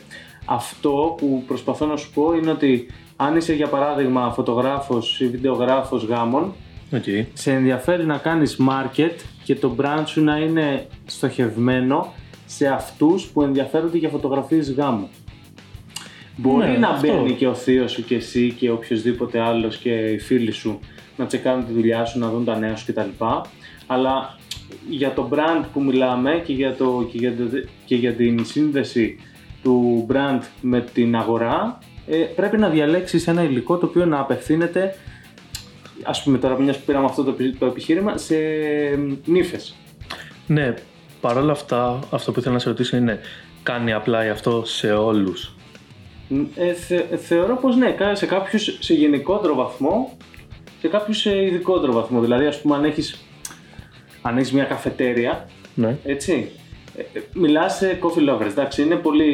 Αυτό 0.45 1.15
που 1.17 1.43
προσπαθώ 1.47 1.85
να 1.85 1.95
σου 1.95 2.11
πω 2.13 2.33
είναι 2.33 2.51
ότι 2.51 2.87
αν 3.15 3.35
είσαι 3.35 3.53
για 3.53 3.67
παράδειγμα 3.67 4.31
φωτογράφος 4.31 5.19
ή 5.19 5.27
βιντεογράφος 5.27 6.03
γάμων, 6.03 6.53
Okay. 6.91 7.25
σε 7.33 7.51
ενδιαφέρει 7.51 8.05
να 8.05 8.17
κάνεις 8.17 8.57
market 8.69 9.15
και 9.43 9.55
το 9.55 9.75
brand 9.81 10.03
σου 10.05 10.23
να 10.23 10.37
είναι 10.37 10.87
στοχευμένο 11.05 12.13
σε 12.45 12.67
αυτούς 12.67 13.25
που 13.25 13.41
ενδιαφέρονται 13.41 13.97
για 13.97 14.09
φωτογραφίες 14.09 14.73
γάμου. 14.73 15.09
Μπορεί 16.39 16.71
Ναι, 16.71 16.77
να 16.77 16.87
αυτό. 16.87 17.13
μπαίνει 17.13 17.31
και 17.33 17.47
ο 17.47 17.53
θείος 17.53 17.91
σου 17.91 18.03
και 18.05 18.15
εσύ 18.15 18.51
και 18.59 18.69
οποιοδήποτε 18.69 19.39
άλλος 19.39 19.77
και 19.77 19.89
οι 19.89 20.19
φίλοι 20.19 20.51
σου 20.51 20.79
να 21.17 21.25
τσεκάνουν 21.25 21.65
τη 21.65 21.71
δουλειά 21.73 22.05
σου, 22.05 22.19
να 22.19 22.29
δουν 22.29 22.45
τα 22.45 22.57
νέα 22.57 22.75
σου 22.75 22.85
κτλ. 22.93 23.25
Αλλά 23.87 24.37
για 24.89 25.13
το 25.13 25.29
brand 25.33 25.65
που 25.73 25.83
μιλάμε 25.83 26.41
και 26.45 26.53
για, 26.53 26.75
το, 26.75 27.07
και 27.11 27.17
για, 27.17 27.35
το, 27.35 27.43
και 27.85 27.95
για 27.95 28.13
την 28.13 28.45
σύνδεση 28.45 29.19
του 29.63 30.05
brand 30.13 30.39
με 30.61 30.81
την 30.93 31.15
αγορά 31.15 31.77
ε, 32.07 32.15
πρέπει 32.17 32.57
να 32.57 32.69
διαλέξεις 32.69 33.27
ένα 33.27 33.43
υλικό 33.43 33.77
το 33.77 33.85
οποίο 33.85 34.05
να 34.05 34.19
απευθύνεται 34.19 34.95
ας 36.03 36.23
πούμε 36.23 36.37
τώρα 36.37 36.59
μιας 36.59 36.77
που 36.77 36.83
πήραμε 36.85 37.05
αυτό 37.05 37.23
το, 37.23 37.29
επι- 37.29 37.57
το 37.59 37.65
επιχείρημα 37.65 38.17
σε 38.17 38.35
νύφες. 39.25 39.75
Ναι, 40.47 40.73
παρόλα 41.21 41.51
αυτά, 41.51 41.99
αυτό 42.11 42.31
που 42.31 42.39
ήθελα 42.39 42.53
να 42.53 42.59
σε 42.59 42.69
ρωτήσω 42.69 42.97
είναι 42.97 43.19
κάνει 43.63 43.93
απλά 43.93 44.19
αυτό 44.19 44.63
σε 44.65 44.91
όλους; 44.91 45.55
Ε, 46.55 46.73
θε- 46.73 47.15
θεωρώ 47.19 47.55
πως 47.55 47.75
ναι, 47.75 47.91
κα- 47.91 48.15
σε 48.15 48.25
κάποιους 48.25 48.77
σε 48.79 48.93
γενικότερο 48.93 49.55
βαθμό 49.55 50.17
σε 50.81 50.87
κάποιους 50.87 51.25
ειδικότερο 51.25 51.91
βαθμό. 51.93 52.21
Δηλαδή, 52.21 52.45
ας 52.45 52.61
πούμε, 52.61 52.75
αν 52.75 52.83
έχεις 52.83 53.21
αν 54.21 54.37
έχεις 54.37 54.51
μια 54.51 54.63
καφετέρια, 54.63 55.49
Ναι. 55.75 55.97
έτσι, 56.03 56.51
ε, 56.97 57.01
ε, 57.19 57.21
μιλάς 57.33 57.75
σε 57.77 57.99
coffee 58.01 58.29
lovers, 58.29 58.45
εντάξει, 58.49 58.81
είναι 58.81 58.95
πολύ, 58.95 59.31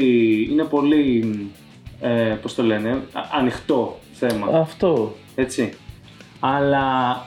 είναι 0.52 0.64
πολύ 0.64 1.36
ε, 2.02 2.38
πώς 2.42 2.56
το 2.56 2.64
λένε, 2.64 2.90
α- 2.90 3.22
ανοιχτό 3.32 4.00
θέμα, 4.12 4.48
Αυτό. 4.60 5.16
έτσι. 5.36 5.74
Αλλά 6.40 7.18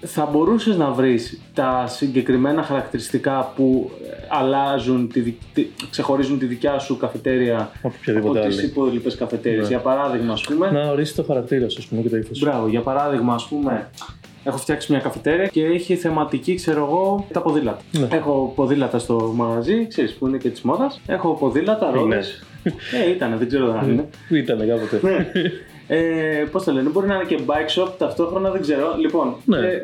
θα 0.00 0.28
μπορούσες 0.32 0.76
να 0.76 0.90
βρεις 0.90 1.40
τα 1.54 1.84
συγκεκριμένα 1.88 2.62
χαρακτηριστικά 2.62 3.52
που 3.56 3.90
ε, 4.04 4.16
αλλάζουν, 4.28 5.08
τη, 5.12 5.20
δι- 5.20 5.38
τη- 5.54 5.66
ξεχωρίζουν 5.90 6.38
τη 6.38 6.46
δικιά 6.46 6.78
σου 6.78 6.96
καφετέρια 6.96 7.56
Από 7.58 7.70
από 7.82 7.94
οποιαδήποτε 8.00 8.46
τις 8.46 8.58
άλλη. 8.58 8.66
υπόλοιπες 8.66 9.14
καφετέρειες. 9.14 9.62
Ναι. 9.62 9.68
Για 9.68 9.78
παράδειγμα, 9.78 10.32
ας 10.32 10.42
πούμε, 10.42 10.70
Να 10.70 10.90
ορίσει 10.90 11.14
το 11.14 11.22
χαρακτήρα 11.22 11.68
σου, 11.68 11.76
ας 11.78 11.86
πούμε, 11.86 12.02
και 12.02 12.08
το 12.08 12.16
ύφος. 12.16 12.38
Μπράβο, 12.38 12.68
για 12.68 12.80
παράδειγμα, 12.80 13.34
ας 13.34 13.46
πούμε, 13.46 13.88
έχω 14.44 14.56
φτιάξει 14.56 14.92
μια 14.92 15.00
καφετέρια 15.00 15.46
και 15.46 15.64
έχει 15.64 15.96
θεματική, 15.96 16.54
ξέρω 16.54 16.84
εγώ, 16.84 17.26
τα 17.32 17.42
ποδήλατα. 17.42 17.80
Ναι. 17.98 18.08
Έχω 18.10 18.52
ποδήλατα 18.56 18.98
στο 18.98 19.32
μαγαζί, 19.36 19.86
ξέρεις 19.86 20.12
που 20.14 20.26
είναι 20.26 20.36
και 20.38 20.48
της 20.48 20.62
μόδας. 20.62 21.00
Έχω 21.06 21.34
ποδήλατα, 21.34 21.90
ρόδες. 21.94 22.42
Ε, 23.06 23.10
ήταν, 23.10 23.38
δεν 23.38 23.46
ξέρω 23.48 23.78
αν 23.78 23.90
είναι. 23.90 24.08
Ήταν 24.28 24.58
κάποτε. 24.58 25.00
Ναι. 25.02 25.26
ε, 25.92 26.44
Πώς 26.52 26.64
το 26.64 26.72
λένε, 26.72 26.88
μπορεί 26.88 27.06
να 27.06 27.14
είναι 27.14 27.24
και 27.24 27.38
bike 27.46 27.82
shop 27.82 27.88
ταυτόχρονα, 27.98 28.50
δεν 28.50 28.60
ξέρω. 28.60 28.94
Λοιπόν, 28.98 29.34
Ναι. 29.44 29.58
ε, 29.58 29.82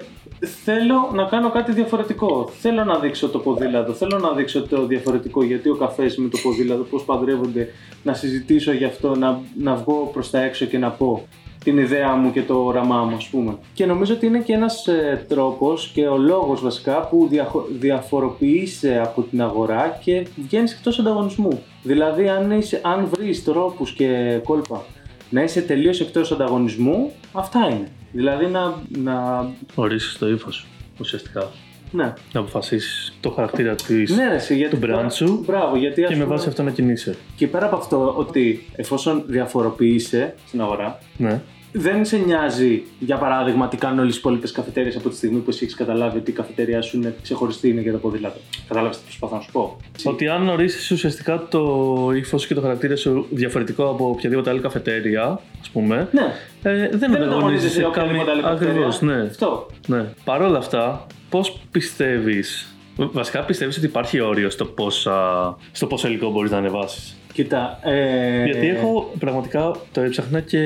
θέλω 0.64 1.10
να 1.14 1.24
κάνω 1.24 1.50
κάτι 1.50 1.72
διαφορετικό. 1.72 2.48
Θέλω 2.60 2.84
να 2.84 2.98
δείξω 2.98 3.28
το 3.28 3.38
ποδήλατο, 3.38 3.92
θέλω 3.92 4.18
να 4.18 4.32
δείξω 4.32 4.62
το 4.66 4.86
διαφορετικό 4.86 5.44
γιατί 5.44 5.68
ο 5.68 5.74
καφές 5.76 6.16
με 6.16 6.28
το 6.28 6.38
ποδήλατο, 6.42 6.82
πώς 6.82 7.04
παντρεύονται, 7.04 7.68
να 8.02 8.14
συζητήσω 8.14 8.72
γι' 8.72 8.84
αυτό, 8.84 9.14
να, 9.16 9.40
να 9.58 9.74
βγω 9.74 10.10
προς 10.12 10.30
τα 10.30 10.40
έξω 10.42 10.64
και 10.64 10.78
να 10.78 10.90
πω 10.90 11.26
την 11.64 11.78
ιδέα 11.78 12.14
μου 12.14 12.32
και 12.32 12.42
το 12.42 12.54
όραμά 12.64 13.02
μου, 13.04 13.16
ας 13.16 13.26
πούμε. 13.28 13.56
Και 13.74 13.86
νομίζω 13.86 14.14
ότι 14.14 14.26
είναι 14.26 14.38
και 14.38 14.52
ένας 14.52 14.86
ε, 14.86 15.24
τρόπος 15.28 15.90
και 15.94 16.06
ο 16.06 16.16
λόγος 16.16 16.60
βασικά 16.62 17.00
που 17.08 17.26
διαχω- 17.30 17.66
διαφοροποιείσαι 17.78 19.00
από 19.04 19.22
την 19.22 19.42
αγορά 19.42 19.98
και 20.04 20.26
βγαίνεις 20.36 20.72
εκτός 20.72 20.98
ανταγωνισμού. 20.98 21.62
Δηλαδή, 21.82 22.28
αν, 22.28 22.50
είσαι, 22.50 22.80
αν 22.84 23.08
βρεις 23.16 23.44
τρόπους 23.44 23.92
και 23.92 24.40
κόλπα 24.44 24.82
να 25.30 25.42
είσαι 25.42 25.60
τελείως 25.62 26.00
εκτός 26.00 26.32
ανταγωνισμού, 26.32 27.12
αυτά 27.32 27.68
είναι. 27.70 27.88
Δηλαδή 28.12 28.46
να... 28.46 28.74
να 28.88 29.46
Ορίσει 29.74 30.18
το 30.18 30.28
ύφος 30.28 30.54
σου, 30.54 30.66
ουσιαστικά. 31.00 31.50
ναι. 31.90 32.14
Να 32.32 32.40
αποφασίσεις 32.40 33.12
το 33.20 33.30
χαρακτήρα 33.30 33.74
της 33.74 34.16
Ναι, 34.16 34.28
ρε, 34.28 34.34
εσύ, 34.34 34.56
γιατί 34.56 34.76
του 34.76 34.86
brand 34.86 35.06
σου 35.10 35.42
Μπράβο, 35.46 35.76
γιατί 35.76 36.02
ας 36.02 36.08
και 36.08 36.16
με 36.16 36.22
πούμε- 36.22 36.36
βάση 36.36 36.48
αυτό 36.48 36.62
να 36.62 36.70
κινείσαι. 36.70 37.16
Και 37.36 37.46
πέρα 37.46 37.66
από 37.66 37.76
αυτό, 37.76 38.14
ότι 38.16 38.66
εφόσον 38.76 39.24
διαφοροποιείσαι 39.26 40.34
στην 40.46 40.60
αγορά, 40.60 40.98
Ναι. 41.16 41.40
Δεν 41.72 42.04
σε 42.04 42.16
νοιάζει, 42.16 42.82
για 42.98 43.16
παράδειγμα, 43.16 43.68
τι 43.68 43.76
κάνουν 43.76 43.98
όλες 43.98 44.14
οι 44.14 44.18
υπόλοιπες 44.18 44.52
καφετέρειες 44.52 44.96
από 44.96 45.08
τη 45.08 45.16
στιγμή 45.16 45.38
που 45.38 45.50
εσύ 45.50 45.64
έχεις 45.64 45.74
καταλάβει 45.76 46.18
ότι 46.18 46.30
η 46.30 46.34
καφετέρια 46.34 46.82
σου 46.82 46.96
είναι 46.96 47.14
ξεχωριστή 47.22 47.68
είναι 47.68 47.80
για 47.80 47.92
το 47.92 47.98
ποδήλατο. 47.98 48.38
Κατάλαβες 48.68 48.96
τι 48.96 49.02
προσπαθώ 49.04 49.36
να 49.36 49.40
σου 49.40 49.52
πω; 49.52 49.76
Ότι 50.04 50.28
αν 50.28 50.48
ορίσει 50.48 50.94
ουσιαστικά 50.94 51.46
το 51.50 52.10
ύφος 52.14 52.46
και 52.46 52.54
το 52.54 52.60
χαρακτήρα 52.60 52.96
σου 52.96 53.26
διαφορετικό 53.30 53.84
από 53.88 54.08
οποιαδήποτε 54.08 54.50
άλλη 54.50 54.60
καφετέρια, 54.60 55.40
ας 55.60 55.68
πούμε, 55.68 56.08
Ναι, 56.12 56.32
ε, 56.62 56.88
δεν 56.88 56.98
δεν 56.98 57.14
ανταγωνίζεσαι 57.16 57.24
ανταγωνίζεσαι 57.24 57.84
οποιαδήποτε 57.84 58.30
άλλη 58.30 58.42
Ακριβώς, 58.44 58.84
καφετέρια. 58.98 59.22
ναι. 59.22 59.28
Αυτό. 59.30 59.66
ναι. 59.86 60.04
Παρ' 60.24 60.42
όλα 60.42 60.58
αυτά, 60.58 61.06
πώς 61.28 61.58
πιστεύεις. 61.70 62.70
Βασικά 62.96 63.40
πιστεύεις 63.44 63.76
ότι 63.76 63.86
υπάρχει 63.86 64.20
όριο 64.20 64.50
στο, 64.50 64.64
πόσα, 64.64 65.56
στο 65.72 65.86
πόσο 65.86 66.08
υλικό 66.08 66.30
μπορείς 66.30 66.50
να 66.50 66.56
ανεβάσεις; 66.56 67.16
Κοίτα. 67.36 67.78
Ε... 67.82 68.44
Γιατί 68.44 68.68
έχω 68.68 69.12
πραγματικά 69.18 69.76
το 69.92 70.00
έψαχνα 70.00 70.40
και 70.40 70.58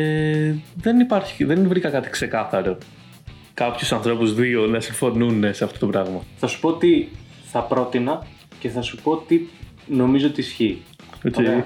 δεν 0.75 1.01
υπάρχει, 1.01 1.45
δεν 1.45 1.69
βρήκα 1.69 1.91
κάτι 1.91 2.11
ξεκάθαρο. 2.11 2.79
Κάποιους 3.55 3.93
ανθρώπους 3.93 4.35
δύο 4.35 4.67
να 4.67 4.81
συμφωνούν 4.81 5.55
σε 5.55 5.65
αυτό 5.65 5.79
το 5.79 5.87
πράγμα. 5.87 6.23
Θα 6.37 6.47
σου 6.47 6.61
πω 6.61 6.73
τι 6.73 7.07
θα 7.45 7.63
πρότεινα 7.63 8.27
και 8.59 8.69
θα 8.69 8.83
σου 8.83 8.97
πω 9.03 9.17
τι 9.17 9.41
νομίζω 9.87 10.27
ότι 10.27 10.41
ισχύει. 10.41 10.83
Έτσι. 11.23 11.41
Ωραία. 11.43 11.65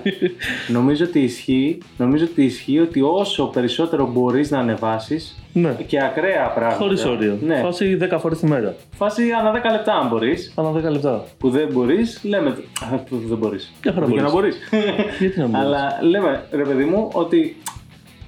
νομίζω 0.68 1.04
ότι 1.04 1.20
ισχύει, 1.20 1.78
νομίζω 1.96 2.24
ότι 2.30 2.44
ισχύει 2.44 2.78
ότι 2.78 3.00
όσο 3.00 3.44
περισσότερο 3.46 4.06
μπορείς 4.12 4.50
να 4.50 4.58
ανεβάσεις 4.58 5.38
ναι. 5.52 5.76
και 5.86 6.02
ακραία 6.02 6.52
πράγματα. 6.54 6.82
Χωρίς 6.82 7.04
όριο. 7.04 7.38
Ναι. 7.42 7.60
Φάση 7.60 7.98
10 8.12 8.16
φορές 8.20 8.38
τη 8.38 8.46
μέρα. 8.46 8.74
Φάση 8.96 9.22
ανά 9.30 9.50
10 9.50 9.54
λεπτά 9.70 9.94
αν 9.94 10.08
μπορείς. 10.08 10.52
Ανά 10.56 10.70
10 10.70 10.90
λεπτά. 10.90 11.24
Που 11.38 11.50
δεν 11.50 11.68
μπορείς, 11.72 12.20
λέμε. 12.24 12.48
Α, 12.92 12.96
Που 12.96 13.20
δεν 13.26 13.38
μπορείς. 13.38 13.72
Μια 13.84 13.92
χαρά 13.92 14.06
Για 14.06 14.22
να 14.22 14.30
μπορείς. 14.30 14.56
μπορείς. 14.70 14.88
Γιατί 15.20 15.38
να 15.38 15.46
μην 15.46 15.52
μπορείς. 15.52 15.66
Αλλά 15.66 15.98
λέμε, 16.02 16.44
ρε 16.52 16.62
παιδί 16.62 16.84
μου, 16.84 17.08
ότι 17.12 17.56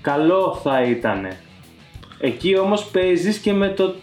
καλό 0.00 0.60
θα 0.62 0.82
ήταν. 0.82 1.26
Εκεί 2.20 2.58
όμως 2.58 2.84
παίζεις 2.84 3.38
και 3.38 3.52
με 3.52 3.68
το... 3.68 3.94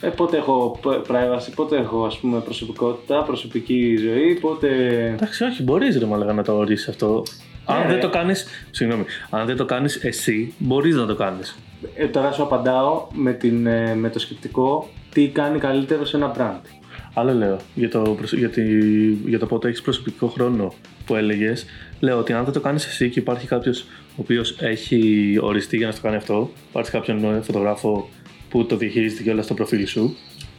Ε, 0.00 0.08
πότε 0.08 0.36
έχω 0.36 0.80
privacy, 0.84 1.52
πότε 1.54 1.76
έχω 1.76 2.04
ας 2.04 2.18
πούμε 2.18 2.40
προσωπικότητα, 2.40 3.22
προσωπική 3.22 3.96
ζωή, 3.96 4.34
πότε... 4.40 4.68
Εντάξει, 5.14 5.44
όχι, 5.44 5.62
μπορείς 5.62 5.98
ρε 5.98 6.06
μαλάκα 6.06 6.32
να 6.32 6.42
το 6.42 6.56
ορίσει 6.56 6.90
αυτό. 6.90 7.22
Αν 7.64 7.78
Ναι, 7.78 7.84
δεν 7.86 7.94
ρε. 7.94 8.00
το 8.00 8.08
κάνει. 8.10 8.32
Συγγνώμη. 8.70 9.04
Αν 9.30 9.46
δεν 9.46 9.56
το 9.56 9.64
κάνεις 9.64 9.96
εσύ, 10.04 10.54
μπορείς 10.58 10.94
να 10.94 11.06
το 11.06 11.14
κάνεις. 11.14 11.58
Ε, 11.94 12.06
τώρα 12.06 12.32
σου 12.32 12.42
απαντάω 12.42 13.06
με, 13.12 13.32
την, 13.32 13.66
ε, 13.66 13.94
με 13.94 14.10
το 14.10 14.18
σκεπτικό 14.18 14.88
τι 15.12 15.28
κάνει 15.28 15.58
καλύτερο 15.58 16.04
σε 16.04 16.16
ένα 16.16 16.34
brand. 16.38 16.66
Άλλο 17.14 17.34
λέω 17.34 17.56
για 17.74 17.90
το, 17.90 18.00
προσ- 18.00 18.34
για, 18.36 18.48
τη, 18.48 18.62
για 19.12 19.38
το 19.38 19.46
πότε 19.46 19.68
έχεις 19.68 19.82
προσωπικό 19.82 20.26
χρόνο 20.26 20.72
που 21.06 21.14
έλεγες. 21.14 21.64
Λέω 22.00 22.18
ότι 22.18 22.32
αν 22.32 22.44
δεν 22.44 22.52
το 22.52 22.60
κάνεις 22.60 22.86
εσύ 22.86 23.08
και 23.10 23.18
υπάρχει 23.18 23.46
κάποιος 23.46 23.80
ο 24.10 24.14
οποίος 24.16 24.56
έχει 24.60 25.38
οριστεί 25.42 25.76
για 25.76 25.86
να 25.86 25.92
στο 25.92 26.02
κάνει 26.02 26.16
αυτό, 26.16 26.50
πάρεις 26.72 26.90
κάποιον 26.90 27.24
ε, 27.24 27.40
φωτογράφο 27.42 28.08
που 28.50 28.66
το 28.66 28.76
διαχειρίζεται 28.76 29.22
και 29.22 29.30
όλα 29.30 29.42
στο 29.42 29.54
προφίλ 29.54 29.86
σου, 29.86 30.16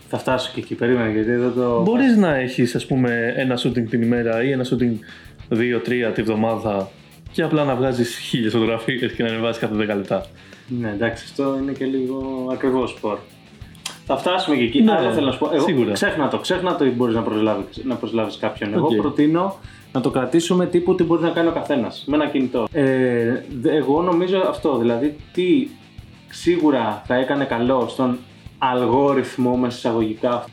Θα 0.09 0.17
φτάσω 0.17 0.51
και 0.53 0.59
εκεί, 0.59 0.75
περίμενε 0.75 1.11
γιατί 1.11 1.31
εδώ 1.31 1.49
το... 1.49 1.81
μπορείς 1.81 2.15
να 2.17 2.35
έχεις, 2.35 2.75
ας 2.75 2.85
πούμε, 2.85 3.33
ένα 3.37 3.57
shooting 3.63 3.83
την 3.89 4.01
ημέρα 4.01 4.43
ή 4.43 4.51
ένα 4.51 4.65
shooting 4.65 4.93
δύο-τρία 5.49 6.09
τη 6.11 6.21
βδομάδα 6.21 6.89
και 7.31 7.41
απλά 7.41 7.63
να 7.63 7.75
βγάζεις 7.75 8.17
χίλιες 8.17 8.51
φωτογραφίες 8.53 9.11
και 9.11 9.23
να 9.23 9.29
ανεβάζει 9.29 9.59
κάθε 9.59 9.73
10 9.75 9.77
λεπτά. 9.77 10.25
Ναι, 10.79 10.89
εντάξει, 10.89 11.23
αυτό 11.29 11.57
είναι 11.61 11.71
και 11.71 11.85
λίγο 11.85 12.47
ακριβό 12.51 12.89
σπορ. 12.89 13.17
Θα 14.05 14.17
φτάσουμε 14.17 14.55
και 14.55 14.63
εκεί. 14.63 14.81
Ναι, 14.81 14.91
Άλλο 14.91 15.11
θέλω 15.11 15.25
να 15.25 15.31
σου 15.31 15.37
πω. 15.39 15.49
Εγώ, 15.53 15.63
σίγουρα. 15.65 15.91
Ξέχνα 15.91 16.27
το, 16.27 16.37
ξέχνα 16.37 16.75
το 16.75 16.85
ή 16.85 16.89
μπορείς 16.89 17.15
να 17.15 17.21
προσλάβεις 17.21 17.63
να 17.83 17.95
προσλάβεις 17.95 18.37
κάποιον. 18.37 18.73
Εγώ 18.73 18.85
Οκ. 18.85 18.95
προτείνω 18.95 19.59
να 19.93 20.01
το 20.01 20.09
κρατήσουμε 20.09 20.65
τύπου 20.65 20.95
τι 20.95 21.03
μπορεί 21.03 21.21
να 21.21 21.29
κάνει 21.29 21.47
ο 21.47 21.51
καθένας 21.51 22.03
με 22.07 22.15
ένα 22.15 22.27
κινητό. 22.27 22.67
Ε, 22.73 23.43
δε- 23.61 23.75
εγώ 23.75 24.01
νομίζω 24.01 24.37
αυτό. 24.49 24.77
Δηλαδή, 24.77 25.15
τι 25.33 25.67
σίγουρα 26.31 27.01
θα 27.05 27.15
έκανε 27.15 27.43
καλό 27.43 27.85
στον 27.87 28.17
αλγόριθμο 28.57 29.55
μέσα 29.55 29.77
εισαγωγικά. 29.77 30.45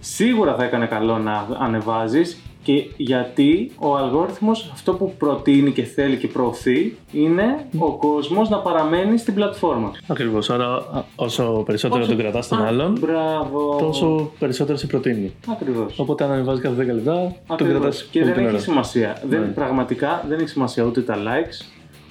Σίγουρα 0.00 0.54
θα 0.54 0.64
έκανε 0.64 0.86
καλό 0.86 1.18
να 1.18 1.46
ανεβάζεις 1.58 2.40
και 2.62 2.84
γιατί 2.96 3.70
ο 3.78 3.96
αλγόριθμος 3.96 4.70
αυτό 4.72 4.92
που 4.92 5.14
προτείνει 5.18 5.70
και 5.72 5.82
θέλει 5.82 6.16
και 6.16 6.28
προωθεί 6.28 6.96
είναι 7.12 7.66
ο 7.78 7.92
κόσμος 7.96 8.48
να 8.48 8.58
παραμένει 8.58 9.18
στην 9.18 9.34
πλατφόρμα. 9.34 9.92
Ακριβώς. 10.06 10.50
Άρα, 10.50 10.66
α, 10.74 11.02
όσο 11.16 11.62
περισσότερο 11.66 12.00
Όσο- 12.00 12.10
τον 12.10 12.18
κρατάς 12.18 12.48
τον 12.48 12.62
Α, 12.62 12.66
άλλον, 12.66 12.96
Μπράβο. 13.00 13.76
τόσο 13.80 14.30
περισσότερο 14.38 14.78
σε 14.78 14.86
προτείνει. 14.86 15.32
Ακριβώς. 15.48 15.98
Οπότε, 15.98 16.24
αν 16.24 16.30
ανεβάζεις 16.30 16.62
κάθε 16.62 16.74
10 16.74 16.92
λεπτά, 16.94 17.12
τον 17.14 17.32
Ακριβώς. 17.46 17.72
κρατάς 17.80 18.08
Και 18.10 18.24
δεν 18.24 18.46
έχει 18.46 18.60
σημασία. 18.60 19.16
Ναι. 19.28 19.38
Δεν, 19.38 19.54
πραγματικά 19.54 20.24
δεν 20.28 20.38
έχει 20.38 20.48
σημασία 20.48 20.84
ούτε 20.84 21.00
τα 21.00 21.14
likes, 21.16 21.66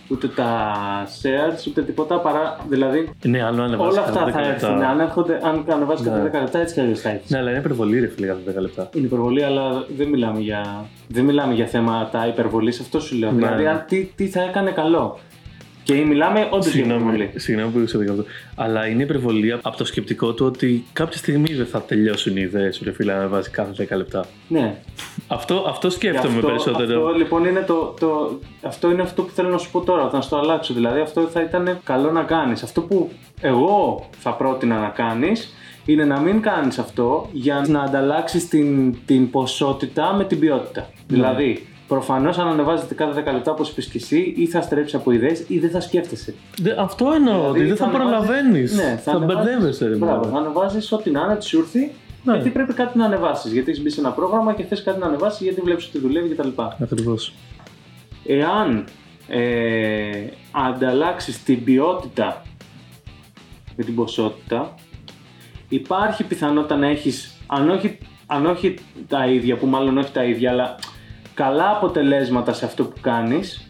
ούτε 0.07 0.27
τα 0.27 0.71
shares, 1.21 1.67
ούτε 1.67 1.81
τίποτα 1.81 2.19
παρά. 2.19 2.57
Δηλαδή 2.69 3.09
Ναι, 3.25 3.43
άλλο 3.43 3.61
αν 3.61 3.67
ανεβάζει 3.67 3.97
όλα 3.97 4.05
κάθε 4.05 4.19
αυτά 4.19 4.25
10 4.29 4.31
θα 4.31 4.39
λεπτά. 4.41 4.67
έρθουν. 4.67 4.83
Αν, 4.83 4.99
έρχονται, 4.99 5.39
αν 5.43 5.65
ανεβάζει 5.69 6.03
κάθε 6.03 6.21
Ναι. 6.21 6.29
10 6.29 6.41
λεπτά, 6.41 6.59
έτσι 6.59 6.73
κι 6.73 6.79
αλλιώς 6.79 6.99
θα 6.99 7.09
έχεις. 7.09 7.29
Ναι, 7.29 7.37
αλλά 7.37 7.49
είναι 7.49 7.59
υπερβολή, 7.59 7.99
ρε 7.99 8.07
φίλε, 8.07 8.27
κάθε 8.27 8.39
10 8.57 8.61
λεπτά. 8.61 8.89
Είναι 8.95 9.05
υπερβολή, 9.05 9.43
αλλά 9.43 9.85
δεν 9.97 10.07
μιλάμε 10.07 10.39
για, 10.39 10.85
δεν 11.07 11.23
μιλάμε 11.25 11.53
για 11.53 11.65
θέματα 11.65 12.27
υπερβολής. 12.27 12.79
Αυτό 12.79 12.99
σου 12.99 13.15
λέω. 13.15 13.31
Ναι. 13.31 13.37
Δηλαδή, 13.37 13.67
αν, 13.67 13.83
τι, 13.87 14.03
τι 14.15 14.27
θα 14.27 14.41
έκανε 14.41 14.71
καλό. 14.71 15.19
Και 15.85 15.93
μιλάμε 15.93 16.47
όντως 16.51 16.65
για 16.65 16.71
Συγγνώμη, 16.73 17.01
υπερβολή. 17.01 17.31
συγγνώμη 17.35 17.71
που 17.71 17.87
σε 17.87 17.97
αυτό. 17.97 18.25
Αλλά 18.55 18.87
είναι 18.87 19.03
υπερβολή 19.03 19.51
από 19.51 19.77
το 19.77 19.85
σκεπτικό 19.85 20.33
του 20.33 20.45
ότι 20.45 20.85
κάποια 20.93 21.17
στιγμή 21.17 21.53
δεν 21.53 21.65
θα 21.65 21.81
τελειώσουν 21.81 22.37
οι 22.37 22.41
ιδέες 22.41 22.75
σου, 22.75 22.83
ρε 22.83 22.91
φίλε, 22.91 23.13
να 23.13 23.19
ανεβάζει 23.19 23.49
κάθε 23.49 23.87
10 23.91 23.97
λεπτά. 23.97 24.25
Ναι. 24.47 24.75
Αυτό, 25.27 25.65
αυτό 25.67 25.87
Και 25.87 25.93
σκέφτομαι 25.93 26.35
αυτό, 26.35 26.47
περισσότερο. 26.47 27.05
Αυτό 27.05 27.17
λοιπόν 27.17 27.45
είναι 27.45 27.59
το, 27.67 27.95
το, 27.99 28.39
αυτό 28.61 28.91
είναι 28.91 29.01
αυτό 29.01 29.21
που 29.23 29.31
θέλω 29.31 29.49
να 29.49 29.57
σου 29.57 29.71
πω 29.71 29.81
τώρα, 29.81 30.09
να 30.13 30.21
σου 30.21 30.29
το 30.29 30.37
αλλάξω. 30.37 30.73
Δηλαδή 30.73 30.99
αυτό 30.99 31.21
θα 31.21 31.41
ήταν 31.41 31.79
καλό 31.83 32.11
να 32.11 32.23
κάνεις. 32.23 32.63
Αυτό 32.63 32.81
που 32.81 33.11
εγώ 33.41 34.05
θα 34.19 34.33
πρότεινα 34.33 34.79
να 34.79 34.87
κάνεις 34.87 35.53
είναι 35.85 36.05
να 36.05 36.19
μην 36.19 36.41
κάνεις 36.41 36.79
αυτό 36.79 37.29
για 37.31 37.65
να 37.67 37.81
ανταλλάξεις 37.81 38.47
την, 38.47 38.95
την 39.05 39.29
ποσότητα 39.29 40.13
με 40.13 40.25
την 40.25 40.39
ποιότητα. 40.39 40.81
Ναι. 40.81 40.95
Δηλαδή, 41.07 41.67
προφανώς 41.87 42.37
αν 42.37 42.47
ανεβάζετε 42.47 42.93
κάθε 42.93 43.23
10 43.27 43.33
λεπτά 43.33 43.51
όπως 43.51 43.69
είπες 43.69 43.85
και 43.85 43.97
εσύ, 43.97 44.33
ή 44.37 44.45
θα 44.47 44.61
στρέψει 44.61 44.95
από 44.95 45.11
ιδέες 45.11 45.43
ή 45.47 45.59
δεν 45.59 45.69
θα 45.69 45.79
σκέφτεσαι. 45.79 46.33
Δε- 46.61 46.79
αυτό 46.81 47.11
εννοώ, 47.15 47.33
Δηλαδή, 47.35 47.59
ότι 47.59 47.67
δεν 47.67 47.75
θα, 47.77 47.85
ανεβάζεις- 47.85 48.25
προλαβαίνει. 48.25 48.59
Ναι, 48.61 48.99
θα 49.03 49.11
ανεβάζεις- 49.11 49.43
μπερδεύεσαι, 49.45 49.87
ρε 49.87 49.95
Μπράβο, 49.95 50.19
μάνα. 50.19 50.31
θα 50.31 50.37
ανεβάζεις 50.37 50.91
ό,τι 50.91 51.11
να 51.11 51.21
είναι, 51.21 51.35
τι 51.35 51.45
σου 51.45 51.57
έρθει. 51.59 51.91
Ναι. 52.23 52.33
Γιατί 52.33 52.49
πρέπει 52.49 52.73
κάτι 52.73 52.97
να 52.97 53.05
ανεβάσεις. 53.05 53.51
Γιατί 53.51 53.69
έχεις 53.71 53.83
μπει 53.83 53.89
σε 53.89 53.99
ένα 53.99 54.11
πρόγραμμα 54.11 54.53
και 54.53 54.63
θες 54.63 54.83
κάτι 54.83 54.99
να 54.99 55.05
ανεβάσεις, 55.05 55.41
γιατί 55.41 55.61
βλέπεις 55.61 55.87
ότι 55.87 55.99
δουλεύει 55.99 56.35
κτλ. 56.35 56.49
Ακριβώς. 56.81 57.33
εάν 58.27 58.85
ε, 59.27 60.25
ανταλλάξεις 60.51 61.43
την 61.43 61.63
ποιότητα 61.63 62.41
με 63.75 63.83
την 63.83 63.95
ποσότητα, 63.95 64.73
υπάρχει 65.69 66.23
πιθανότητα 66.23 66.75
να 66.75 66.87
έχεις, 66.87 67.35
αν 67.47 67.69
όχι, 67.69 67.97
αν 68.25 68.45
όχι 68.45 68.73
τα 69.07 69.27
ίδια, 69.27 69.55
που 69.55 69.67
μάλλον 69.67 69.97
όχι 69.97 70.11
τα 70.11 70.23
ίδια, 70.23 70.51
αλλά 70.51 70.75
καλά 71.35 71.71
αποτελέσματα 71.71 72.53
σε 72.53 72.65
αυτό 72.65 72.83
που 72.83 72.95
κάνεις, 73.01 73.67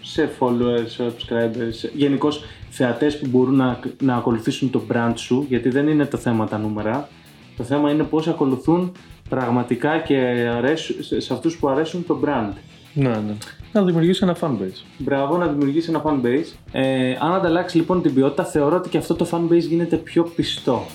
σε 0.00 0.30
followers, 0.40 1.04
subscribers, 1.04 1.90
γενικώς 1.94 2.44
θεατές 2.70 3.18
που 3.18 3.26
μπορούν 3.30 3.56
να, 3.56 3.78
να 4.00 4.16
ακολουθήσουν 4.16 4.70
το 4.70 4.82
brand 4.92 5.12
σου, 5.14 5.46
γιατί 5.48 5.68
δεν 5.68 5.88
είναι 5.88 6.06
το 6.06 6.16
θέμα 6.16 6.46
τα 6.46 6.58
νούμερα. 6.58 7.08
Το 7.56 7.64
θέμα 7.64 7.90
είναι 7.90 8.02
πώς 8.02 8.28
ακολουθούν 8.28 8.92
πραγματικά 9.28 9.98
και 9.98 10.16
αρέσουν, 10.56 10.96
σε 11.20 11.32
αυτούς 11.32 11.56
που 11.56 11.68
αρέσουν 11.68 12.06
το 12.06 12.20
brand. 12.24 12.52
Ναι, 12.94 13.08
ναι. 13.08 13.34
Να 13.72 13.82
δημιουργήσει 13.82 14.20
ένα 14.22 14.36
fanbase. 14.40 14.82
Μπράβο, 14.98 15.36
να 15.36 15.46
δημιουργήσει 15.46 15.90
ένα 15.90 16.02
fanbase. 16.04 16.56
Ε, 16.72 17.16
αν 17.20 17.34
ανταλλάξεις 17.34 17.80
λοιπόν 17.80 18.02
την 18.02 18.14
ποιότητα, 18.14 18.44
θεωρώ 18.44 18.76
ότι 18.76 18.88
και 18.88 18.98
αυτό 18.98 19.14
το 19.14 19.26
fanbase 19.30 19.60
γίνεται 19.68 19.96
πιο 19.96 20.22
πιστό. 20.22 20.86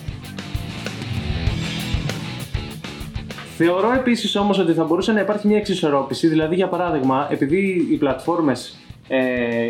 Θεωρώ 3.61 3.93
επίσης 3.93 4.35
όμως 4.35 4.59
ότι 4.59 4.73
θα 4.73 4.83
μπορούσε 4.83 5.11
να 5.11 5.19
υπάρχει 5.19 5.47
μια 5.47 5.57
εξισορρόπηση. 5.57 6.27
Δηλαδή, 6.27 6.55
για 6.55 6.67
παράδειγμα, 6.67 7.27
επειδή 7.31 7.87
οι 7.91 7.95
πλατφόρμες 7.95 8.77
ε, 9.07 9.19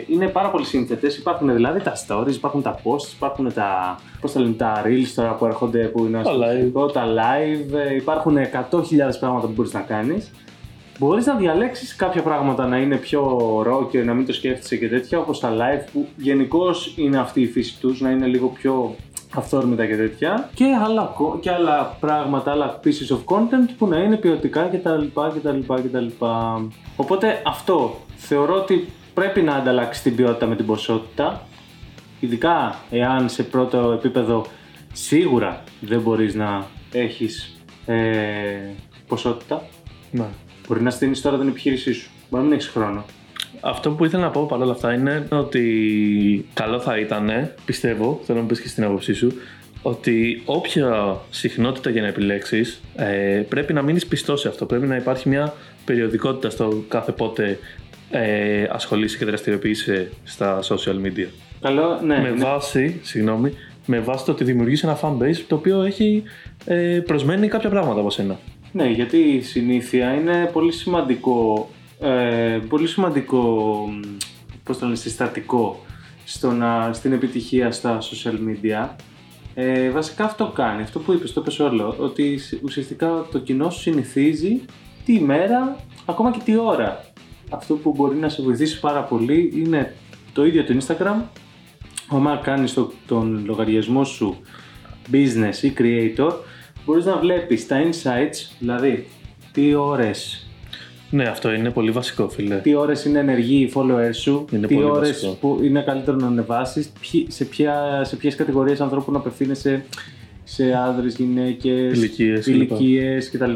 είναι 0.08 0.27
πάρα 0.27 0.50
πολύ 0.50 0.65
σύνθετες, 0.65 1.17
υπάρχουν 1.17 1.53
δηλαδή 1.53 1.79
τα 1.81 1.93
stories, 2.08 2.34
υπάρχουν 2.34 2.62
τα 2.62 2.79
posts, 2.84 3.13
υπάρχουν 3.15 3.53
τα, 3.53 4.00
πώς 4.22 4.31
τα, 4.31 4.39
λένε, 4.39 4.53
τα 4.53 4.81
reels 4.86 5.12
τώρα 5.15 5.34
που 5.34 5.46
έρχονται 5.46 5.84
που 5.84 6.05
είναι 6.05 6.22
Τα 6.24 6.31
live. 6.31 6.93
τα 6.93 7.05
live, 7.05 7.74
ε, 7.89 7.96
υπάρχουν 7.96 8.38
100.000 8.38 9.19
πράγματα 9.19 9.48
που 9.48 9.53
μπορείς 9.55 9.74
να 9.74 9.79
κάνεις. 9.79 10.31
Μπορείς 11.00 11.25
να 11.25 11.36
διαλέξεις 11.36 11.96
κάποια 11.96 12.22
πράγματα 12.22 12.67
να 12.67 12.77
είναι 12.77 12.96
πιο 12.96 13.38
raw 13.67 13.89
και 13.91 14.03
να 14.03 14.13
μην 14.13 14.25
το 14.25 14.34
σκέφτεσαι 14.34 14.75
και 14.77 14.89
τέτοια, 14.89 15.19
όπως 15.19 15.39
τα 15.39 15.51
live 15.51 15.89
που 15.93 16.08
γενικώς 16.15 16.93
είναι 16.98 17.19
αυτή 17.19 17.41
η 17.41 17.48
φύση 17.48 17.79
τους, 17.79 18.01
να 18.01 18.10
είναι 18.10 18.25
λίγο 18.25 18.48
πιο 18.48 18.96
αυθόρμητα 19.36 19.86
και 19.86 19.95
τέτοια. 19.95 20.50
Και 20.53 20.65
άλλα, 20.86 21.03
κο- 21.15 21.38
και 21.41 21.51
άλλα 21.51 21.98
πράγματα, 22.00 22.51
άλλα 22.51 22.79
pieces 22.83 23.15
of 23.15 23.36
content 23.36 23.69
που 23.77 23.88
να 23.88 23.98
είναι 23.98 24.15
ποιοτικά 24.17 24.63
κτλ. 24.63 25.05
κτλ, 25.39 25.74
κτλ. 25.74 26.07
Οπότε 26.95 27.41
αυτό 27.45 28.00
θεωρώ 28.15 28.55
ότι 28.55 28.88
πρέπει 29.13 29.41
να 29.41 29.55
ανταλλάξει 29.55 30.03
την 30.03 30.15
ποιότητα 30.15 30.45
με 30.45 30.55
την 30.55 30.65
ποσότητα. 30.65 31.41
Ειδικά 32.19 32.75
εάν 32.89 33.29
σε 33.29 33.43
πρώτο 33.43 33.91
επίπεδο 33.91 34.45
σίγουρα 34.93 35.63
δεν 35.79 36.01
μπορείς 36.01 36.36
να 36.36 36.65
έχεις 36.91 37.57
ε, 37.86 37.95
ποσότητα. 39.07 39.62
Ναι. 40.12 40.25
Μπορεί 40.67 40.81
να 40.81 40.89
στείλει 40.89 41.19
τώρα 41.19 41.38
την 41.38 41.48
επιχείρησή 41.48 41.93
σου. 41.93 42.09
Μπορεί 42.29 42.43
να 42.43 42.50
μην 42.50 42.57
έχεις 42.57 42.69
χρόνο. 42.71 43.03
Αυτό 43.62 43.92
που 43.92 44.06
ήθελα 44.06 44.24
να 44.24 44.30
πω 44.30 44.46
παρόλα 44.46 44.72
αυτά 44.72 44.94
είναι 44.94 45.28
ότι 45.30 46.46
καλό 46.54 46.80
θα 46.80 46.98
ήταν, 46.98 47.51
πιστεύω, 47.66 48.20
θέλω 48.24 48.38
να 48.38 48.44
μου 48.44 48.50
πεις 48.50 48.62
και 48.62 48.68
στην 48.68 48.84
άποψή 48.84 49.13
σου, 49.13 49.34
ότι 49.82 50.42
όποια 50.46 51.18
συχνότητα 51.30 51.89
για 51.89 52.01
να 52.01 52.08
επιλέξεις 52.08 52.82
ε, 52.96 53.44
πρέπει 53.50 53.74
να 53.74 53.82
μείνεις 53.82 54.06
πιστός 54.06 54.39
σε 54.39 54.48
αυτό. 54.48 54.66
Πρέπει 54.66 54.88
να 54.88 54.96
υπάρχει 54.96 55.30
μια 55.30 55.54
περιοδικότητα 55.86 56.50
στο 56.50 56.84
κάθε 56.88 57.12
πότε 57.12 57.60
ε, 58.12 58.63
ασχολείσαι 58.72 59.18
και 59.18 59.25
δραστηριοποιείσαι 59.25 60.12
στα 60.24 60.60
social 60.63 61.06
media. 61.06 61.28
Καλό, 61.62 62.00
ναι. 62.06 62.20
με 62.22 62.30
ναι. 62.30 62.44
βάση, 62.44 63.00
συγγνώμη, 63.01 63.54
με 63.86 64.00
βάση 64.00 64.25
το 64.25 64.32
ότι 64.32 64.44
δημιουργείς 64.44 64.84
ένα 64.84 65.00
fanbase 65.01 65.44
το 65.48 65.56
οποίο 65.56 65.82
έχει 65.82 66.24
ε, 66.66 67.01
προσμένει 67.06 67.48
κάποια 67.48 67.70
πράγματα 67.70 68.00
από 68.00 68.10
σένα. 68.10 68.39
Ναι, 68.72 68.88
γιατί 68.88 69.18
η 69.18 69.42
συνήθεια 69.42 70.13
είναι 70.13 70.50
πολύ 70.54 70.72
σημαντικό, 70.72 71.70
ε, 72.00 72.60
πολύ 72.70 72.88
σημαντικό, 72.88 73.41
μ, 73.91 74.00
πώς 74.63 74.77
το 74.77 74.86
λένε, 74.86 74.98
συστατικό 74.98 75.86
στο 76.25 76.51
να, 76.51 76.94
στην 76.94 77.12
επιτυχία 77.13 77.72
στα 77.72 77.98
social 78.01 78.34
media. 78.34 78.89
Ε, 79.53 79.89
βασικά 79.89 80.24
αυτό 80.24 80.51
κάνει, 80.56 80.82
αυτό 80.82 81.00
που 81.00 81.13
είπες, 81.13 81.34
το 81.34 81.41
είπες 81.41 81.60
όλο, 81.60 81.96
ότι 82.00 82.38
σ- 82.38 82.63
ουσιαστικά 82.63 83.25
το 83.32 83.39
κοινό 83.39 83.70
σου 83.70 83.79
συνηθίζει 83.79 84.62
τη 85.06 85.20
μέρα, 85.20 85.79
ακόμα 86.06 86.32
και 86.32 86.39
τη 86.46 86.58
ώρα. 86.58 87.06
Αυτό 87.50 87.74
που 87.75 87.94
μπορεί 87.96 88.15
να 88.15 88.29
σε 88.29 88.41
βοηθήσει 88.41 88.79
πάρα 88.79 89.01
πολύ 89.03 89.51
είναι 89.56 89.96
το 90.34 90.46
ίδιο 90.46 90.63
το 90.63 90.77
Instagram. 90.79 91.22
Άμα 92.12 92.36
κάνεις 92.44 92.74
το, 92.74 92.91
τον 93.08 93.44
λογαριασμό 93.46 94.03
σου 94.03 94.38
business 95.12 95.62
ή 95.62 95.74
creator, 95.77 96.31
μπορείς 96.85 97.05
να 97.05 97.18
βλέπεις 97.18 97.68
τα 97.68 97.81
insights, 97.83 98.55
δηλαδή 98.59 99.07
τι 99.51 99.74
ώρες, 99.74 100.49
Ναι, 101.11 101.24
αυτό 101.24 101.51
είναι 101.53 101.69
πολύ 101.69 101.91
βασικό, 101.91 102.29
φίλε. 102.29 102.55
τι 102.55 102.75
ώρες 102.75 103.05
είναι 103.05 103.19
ενεργοί 103.19 103.55
οι 103.55 103.72
followers 103.75 104.13
σου, 104.15 104.45
Είναι 104.51 104.67
τι 104.67 104.74
πολύ 104.74 104.85
ώρες 104.87 105.09
βασικό. 105.09 105.31
που 105.41 105.59
είναι 105.63 105.81
καλύτερο 105.81 106.17
να 106.17 106.27
ανεβάσεις, 106.27 106.91
ποιοι- 107.01 107.25
σε, 107.29 107.45
ποια, 107.45 108.01
σε 108.03 108.15
ποιες 108.15 108.35
κατηγορίες 108.35 108.81
ανθρώπων 108.81 109.15
απευθύνεσαι, 109.15 109.83
σε 110.43 110.74
άνδρες, 110.74 111.15
γυναίκες, 111.15 111.98
Ηλικίες 111.98 112.45
κλπ. 112.45 112.53
ηλικίες 112.55 113.29
κτλ. 113.31 113.53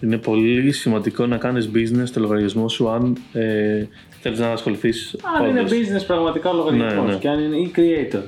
Είναι 0.00 0.16
πολύ 0.18 0.72
σημαντικό 0.72 1.26
να 1.26 1.36
κάνεις 1.36 1.70
business 1.74 2.08
το 2.12 2.20
λογαριασμό 2.20 2.68
σου 2.68 2.88
αν 2.88 3.16
ε, 3.32 3.84
θέλεις 4.20 4.38
να 4.38 4.50
ασχοληθείς 4.50 5.16
Αν 5.38 5.48
είναι 5.48 5.60
όντως. 5.60 5.72
business 5.72 6.06
πραγματικά 6.06 6.50
ο 6.50 6.54
λογαριασμός 6.54 7.06
Ναι, 7.06 7.12
ναι. 7.12 7.18
και 7.18 7.28
αν 7.28 7.40
είναι 7.40 7.56
ή 7.56 7.70
creator. 7.76 8.22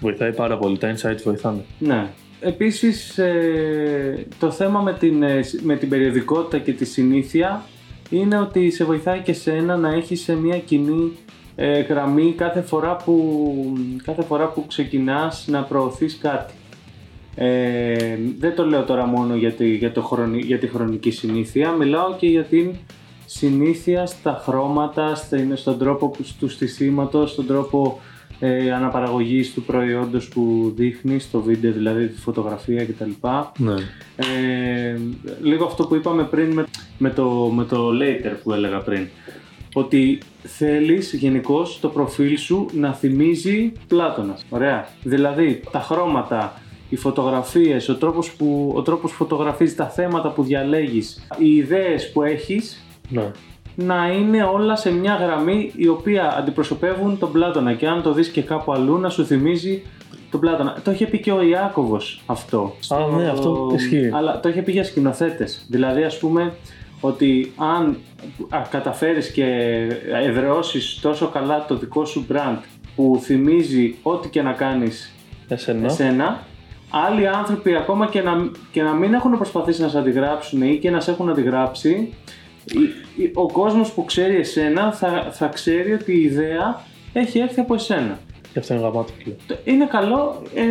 Βοηθάει 0.00 0.32
πάρα 0.32 0.58
πολύ, 0.58 0.78
τα 0.78 0.94
insights 0.96 1.22
βοηθάνε. 1.24 1.60
Ναι. 1.78 2.06
Επίσης 2.40 3.18
ε, 3.18 4.26
το 4.38 4.50
θέμα 4.50 4.80
με 4.80 4.92
την, 4.92 5.22
ε, 5.22 5.40
με 5.62 5.76
την 5.76 5.88
περιοδικότητα 5.88 6.58
και 6.58 6.72
τη 6.72 6.84
συνήθεια 6.84 7.64
είναι 8.10 8.38
ότι 8.38 8.70
σε 8.70 8.84
βοηθάει 8.84 9.20
και 9.20 9.32
σένα 9.32 9.76
να 9.76 9.88
έχεις 9.94 10.20
σε 10.22 10.34
μια 10.36 10.58
κοινή 10.58 11.12
ε, 11.56 11.80
γραμμή 11.80 12.34
κάθε 12.36 12.60
φορά, 12.60 12.96
που, 12.96 13.54
κάθε 14.04 14.22
φορά 14.22 14.46
που 14.46 14.66
ξεκινάς 14.66 15.44
να 15.48 15.62
προωθείς 15.62 16.18
κάτι. 16.18 16.54
Ε, 17.34 18.18
δεν 18.38 18.54
το 18.54 18.66
λέω 18.66 18.82
τώρα 18.84 19.06
μόνο 19.06 19.34
για 19.34 19.52
τη, 19.52 19.74
για, 19.74 19.92
το 19.92 20.02
χρονι, 20.02 20.38
για 20.38 20.58
τη 20.58 20.66
χρονική 20.66 21.10
συνήθεια, 21.10 21.70
μιλάω 21.70 22.14
και 22.16 22.26
για 22.26 22.42
την 22.44 22.70
συνήθεια 23.26 24.06
στα 24.06 24.40
χρώματα, 24.44 25.14
στην- 25.14 25.56
στον 25.56 25.78
τρόπο 25.78 26.08
που- 26.08 26.24
του 26.38 26.48
στισίματος, 26.48 27.30
στον 27.30 27.46
τρόπο 27.46 28.00
ε, 28.40 28.72
αναπαραγωγής 28.72 29.52
του 29.54 29.62
προϊόντος 29.62 30.28
που 30.28 30.72
δείχνει 30.76 31.18
στο 31.18 31.40
βίντεο, 31.40 31.72
δηλαδή 31.72 32.06
τη 32.06 32.20
φωτογραφία 32.20 32.84
κτλ. 32.84 33.10
Ναι. 33.58 33.74
Ε, 34.16 34.98
λίγο 35.42 35.64
αυτό 35.64 35.86
που 35.86 35.94
είπαμε 35.94 36.22
πριν 36.24 36.52
με, 36.52 36.66
με, 36.98 37.10
το, 37.10 37.30
με 37.54 37.64
το 37.64 37.90
later 38.00 38.32
που 38.42 38.52
έλεγα 38.52 38.78
πριν. 38.78 39.06
Ότι 39.72 40.18
θέλεις 40.42 41.12
γενικώς 41.12 41.80
το 41.80 41.88
προφίλ 41.88 42.38
σου 42.38 42.66
να 42.72 42.92
θυμίζει 42.94 43.72
Πλάτωνας. 43.88 44.44
Ωραία. 44.48 44.88
Δηλαδή 45.02 45.60
τα 45.70 45.80
χρώματα, 45.80 46.60
οι 46.88 46.96
φωτογραφίες, 46.96 47.88
ο 47.88 47.96
τρόπος 47.96 48.32
που, 48.32 48.72
ο 48.76 48.82
τρόπος 48.82 49.10
που 49.10 49.16
φωτογραφίζεις, 49.16 49.76
τα 49.76 49.88
θέματα 49.88 50.30
που 50.30 50.42
διαλέγεις, 50.42 51.26
οι 51.38 51.56
ιδέες 51.56 52.12
που 52.12 52.22
έχεις 52.22 52.84
ναι. 53.08 53.30
Να 53.74 54.12
είναι 54.12 54.42
όλα 54.44 54.76
σε 54.76 54.92
μια 54.92 55.14
γραμμή 55.14 55.72
η 55.76 55.88
οποία 55.88 56.36
αντιπροσωπεύουν 56.38 57.18
τον 57.18 57.32
Πλάτωνα 57.32 57.72
και 57.74 57.86
αν 57.88 58.02
το 58.02 58.12
δεις 58.12 58.28
και 58.28 58.42
κάπου 58.42 58.72
αλλού 58.72 58.98
να 58.98 59.08
σου 59.08 59.24
θυμίζει 59.26 59.82
τον 60.30 60.40
Πλάτωνα. 60.40 60.76
Το 60.84 60.90
είχε 60.90 61.06
πει 61.06 61.20
και 61.20 61.32
ο 61.32 61.42
Ιάκωβος 61.42 62.22
αυτό. 62.26 62.74
Α, 62.88 62.96
ναι, 63.16 63.28
αυτό 63.28 63.70
ισχύει. 63.74 64.10
Αλλά 64.14 64.40
το 64.40 64.48
είχε 64.48 64.62
πει 64.62 64.72
για 64.72 64.84
σκηνοθέτες. 64.84 65.66
Δηλαδή 65.68 66.02
ας 66.02 66.18
πούμε 66.18 66.52
ότι 67.00 67.52
αν 67.56 67.96
α, 68.48 68.62
καταφέρεις 68.70 69.30
και 69.30 69.44
εδραιώσεις 70.24 70.98
τόσο 71.02 71.26
καλά 71.28 71.64
το 71.68 71.76
δικό 71.76 72.04
σου 72.04 72.26
brand 72.32 72.56
που 72.96 73.18
θυμίζει 73.22 73.94
ό,τι 74.02 74.28
και 74.28 74.42
να 74.42 74.52
κάνεις 74.52 75.12
Εσένα. 75.48 75.86
εσένα, 75.86 76.42
άλλοι 76.90 77.28
άνθρωποι 77.28 77.74
ακόμα 77.76 78.06
και 78.06 78.20
να, 78.22 78.50
και 78.72 78.82
να 78.82 78.92
μην 78.92 79.14
έχουν 79.14 79.36
προσπαθήσει 79.36 79.82
να 79.82 79.88
σε 79.88 79.98
αντιγράψουν 79.98 80.62
ή 80.62 80.78
και 80.78 80.90
να 80.90 81.00
σε 81.00 81.10
έχουν 81.10 81.30
αντιγράψει, 81.30 81.88
η- 81.88 81.98
η- 81.98 82.14
ο 83.34 83.52
κόσμος 83.52 83.90
που 83.92 84.04
ξέρει 84.04 84.36
εσένα 84.36 84.92
θα, 84.92 85.28
θα 85.32 85.46
ξέρει 85.46 85.92
ότι 85.92 86.12
η 86.12 86.20
ιδέα 86.22 86.84
έχει 87.12 87.38
έρθει 87.38 87.60
από 87.60 87.74
εσένα. 87.74 88.18
Και 88.52 88.58
αυτό 88.58 88.74
είναι 88.74 88.82
γαμάτο, 88.82 89.12
φίλε. 89.22 89.34
Το- 89.46 89.56
Είναι 89.64 89.86
καλό, 89.86 90.42
ε, 90.54 90.62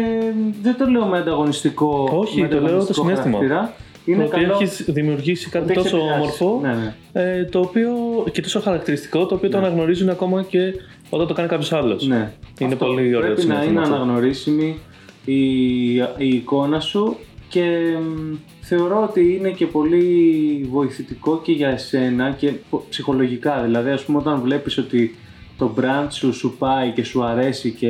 δεν 0.61 0.75
το 0.77 0.85
λέω 0.85 1.05
με 1.05 1.17
ανταγωνιστικό 1.17 2.09
Όχι, 2.13 2.41
με 2.41 2.47
το 2.47 2.53
λέω 2.53 2.59
το 2.61 2.65
ανταγωνιστικό 2.67 3.01
συναίσθημα. 3.07 3.37
χαρακτήρα. 3.37 3.73
Είναι 4.05 4.23
το 4.23 4.29
ότι 4.35 4.39
καλό 4.41 4.53
έχεις 4.53 4.83
δημιουργήσει 4.87 5.49
κάτι 5.49 5.63
ότι 5.71 5.79
έχεις 5.79 5.91
τόσο 5.91 5.97
επηρεάσει. 6.03 6.21
όμορφο 6.43 6.59
Ναι, 6.61 6.73
ναι. 7.13 7.21
ε, 7.37 7.43
το 7.45 7.59
οποίο, 7.59 7.91
και 8.31 8.41
τόσο 8.41 8.59
χαρακτηριστικό 8.59 9.25
το 9.25 9.35
οποίο 9.35 9.49
το 9.49 9.59
Ναι. 9.59 9.65
αναγνωρίζουν 9.65 10.09
ακόμα 10.09 10.43
και 10.43 10.73
όταν 11.09 11.27
το 11.27 11.33
κάνει 11.33 11.47
κάποιος 11.47 11.73
άλλος. 11.73 12.07
Ναι. 12.07 12.31
Είναι 12.59 12.73
Αυτό. 12.73 12.85
πολύ 12.85 13.15
ωραίο 13.15 13.29
το 13.29 13.33
Πρέπει 13.35 13.47
να 13.47 13.53
συνέστημα 13.53 13.71
είναι 13.81 13.81
αυτό. 13.81 13.95
αναγνωρίσιμη 14.03 14.79
η, 15.25 15.93
η 15.97 16.27
εικόνα 16.27 16.79
σου 16.79 17.17
και 17.49 17.97
μ, 18.01 18.35
θεωρώ 18.61 19.03
ότι 19.03 19.35
είναι 19.35 19.49
και 19.49 19.65
πολύ 19.65 20.67
βοηθητικό 20.69 21.41
και 21.43 21.51
για 21.51 21.69
εσένα 21.69 22.31
και 22.31 22.51
πο- 22.69 22.85
ψυχολογικά. 22.89 23.61
Δηλαδή, 23.63 23.89
ας 23.89 24.03
πούμε, 24.03 24.17
όταν 24.17 24.41
βλέπεις 24.41 24.77
ότι 24.77 25.15
το 25.57 25.73
brand 25.79 26.07
σου 26.09 26.33
σου 26.33 26.55
πάει 26.57 26.91
και 26.91 27.03
σου 27.03 27.23
αρέσει 27.23 27.71
και 27.71 27.87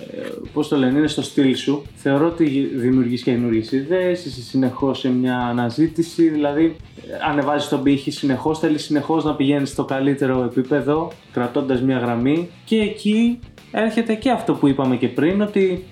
ε, 0.00 0.28
πώς 0.52 0.68
το 0.68 0.76
λένε, 0.76 0.98
είναι 0.98 1.06
στο 1.06 1.22
στυλ 1.22 1.56
σου, 1.56 1.82
θεωρώ 1.94 2.26
ότι 2.26 2.70
δημιουργείς 2.74 3.22
και 3.22 3.30
καινούργιες 3.30 3.72
ιδέες, 3.72 4.24
είσαι 4.24 4.42
συνεχώς 4.42 4.98
σε 4.98 5.08
μια 5.08 5.38
αναζήτηση, 5.38 6.28
δηλαδή 6.28 6.76
ε, 6.96 7.30
ανεβάζεις 7.30 7.68
τον 7.68 7.82
πύχη 7.82 8.10
συνεχώς, 8.10 8.58
θέλεις 8.58 8.84
συνεχώς 8.84 9.24
να 9.24 9.34
πηγαίνεις 9.34 9.68
στο 9.70 9.84
καλύτερο 9.84 10.42
επίπεδο, 10.42 11.12
κρατώντας 11.32 11.82
μια 11.82 11.98
γραμμή 11.98 12.48
και 12.64 12.76
εκεί 12.76 13.38
έρχεται 13.70 14.14
και 14.14 14.30
αυτό 14.30 14.54
που 14.54 14.68
είπαμε 14.68 14.96
και 14.96 15.08
πριν, 15.08 15.40
ότι 15.40 15.84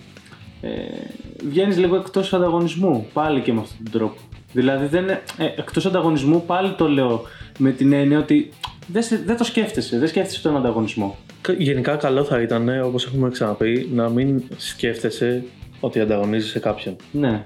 ε, 0.60 0.70
βγαίνεις 1.48 1.76
λίγο 1.78 1.96
εκτός 1.96 2.32
ανταγωνισμού. 2.34 3.06
Πάλι 3.12 3.40
και 3.40 3.52
με 3.52 3.60
αυτόν 3.60 3.76
τον 3.82 3.92
τρόπο. 3.92 4.16
Δηλαδή, 4.52 4.86
δεν, 4.86 5.08
ε, 5.08 5.20
εκτός 5.56 5.86
ανταγωνισμού, 5.86 6.42
πάλι 6.46 6.72
το 6.72 6.88
λέω 6.88 7.22
με 7.58 7.70
την 7.70 7.92
έννοια 7.92 8.18
ότι 8.18 8.48
δεν, 8.86 9.02
σε- 9.02 9.22
δεν 9.26 9.36
το 9.36 9.44
σκέφτεσαι, 9.44 9.98
δεν 9.98 10.08
σκέφτεσαι 10.08 10.42
τον 10.42 10.56
ανταγωνισμό. 10.56 11.16
Κα- 11.40 11.52
Γενικά 11.58 11.96
καλό 11.96 12.24
θα 12.24 12.40
ήταν, 12.40 12.82
όπως 12.84 13.06
έχουμε 13.06 13.30
ξαναπεί, 13.30 13.88
να 13.92 14.08
μην 14.08 14.42
σκέφτεσαι 14.56 15.44
ότι 15.80 16.00
ανταγωνίζεσαι 16.00 16.58
κάποιον. 16.58 16.96
Ναι. 17.12 17.42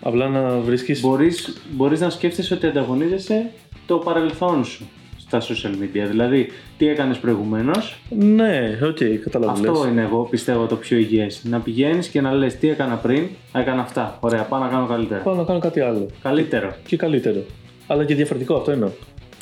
Απλά 0.00 0.28
να 0.28 0.58
βρίσκει. 0.58 0.98
Μπορείς, 1.00 1.56
μπορείς 1.70 2.00
να 2.00 2.10
σκέφτεσαι 2.10 2.54
ότι 2.54 2.66
ανταγωνίζεσαι 2.66 3.50
το 3.86 3.96
παρελθόν 3.98 4.64
σου 4.64 4.88
στα 5.26 5.40
social 5.40 5.82
media. 5.82 6.06
Δηλαδή, 6.10 6.48
τι 6.78 6.88
έκανες 6.88 7.16
προηγουμένως, 7.18 7.98
Ναι, 8.18 8.78
οκ, 8.82 8.98
κατάλαβα. 9.24 9.52
αυτό 9.52 9.88
είναι 9.90 10.02
εγώ 10.02 10.26
πιστεύω 10.30 10.66
το 10.66 10.76
πιο 10.76 10.96
υγιές. 10.96 11.40
Να 11.44 11.58
πηγαίνεις 11.60 12.08
και 12.08 12.20
να 12.20 12.32
λες 12.32 12.56
τι 12.56 12.68
έκανα 12.68 12.94
πριν, 12.94 13.26
έκανα 13.52 13.80
αυτά. 13.80 14.16
Ωραία, 14.20 14.42
πάω 14.42 14.60
να 14.60 14.68
κάνω 14.68 14.86
καλύτερα. 14.86 15.20
Πάω 15.20 15.34
να 15.34 15.44
κάνω 15.44 15.58
κάτι 15.58 15.80
άλλο. 15.80 16.06
Καλύτερο. 16.22 16.74
Και 16.86 16.96
καλύτερο. 16.96 17.42
Αλλά 17.86 18.04
και 18.04 18.14
διαφορετικό 18.14 18.54
αυτό 18.54 18.70
εννοώ. 18.70 18.88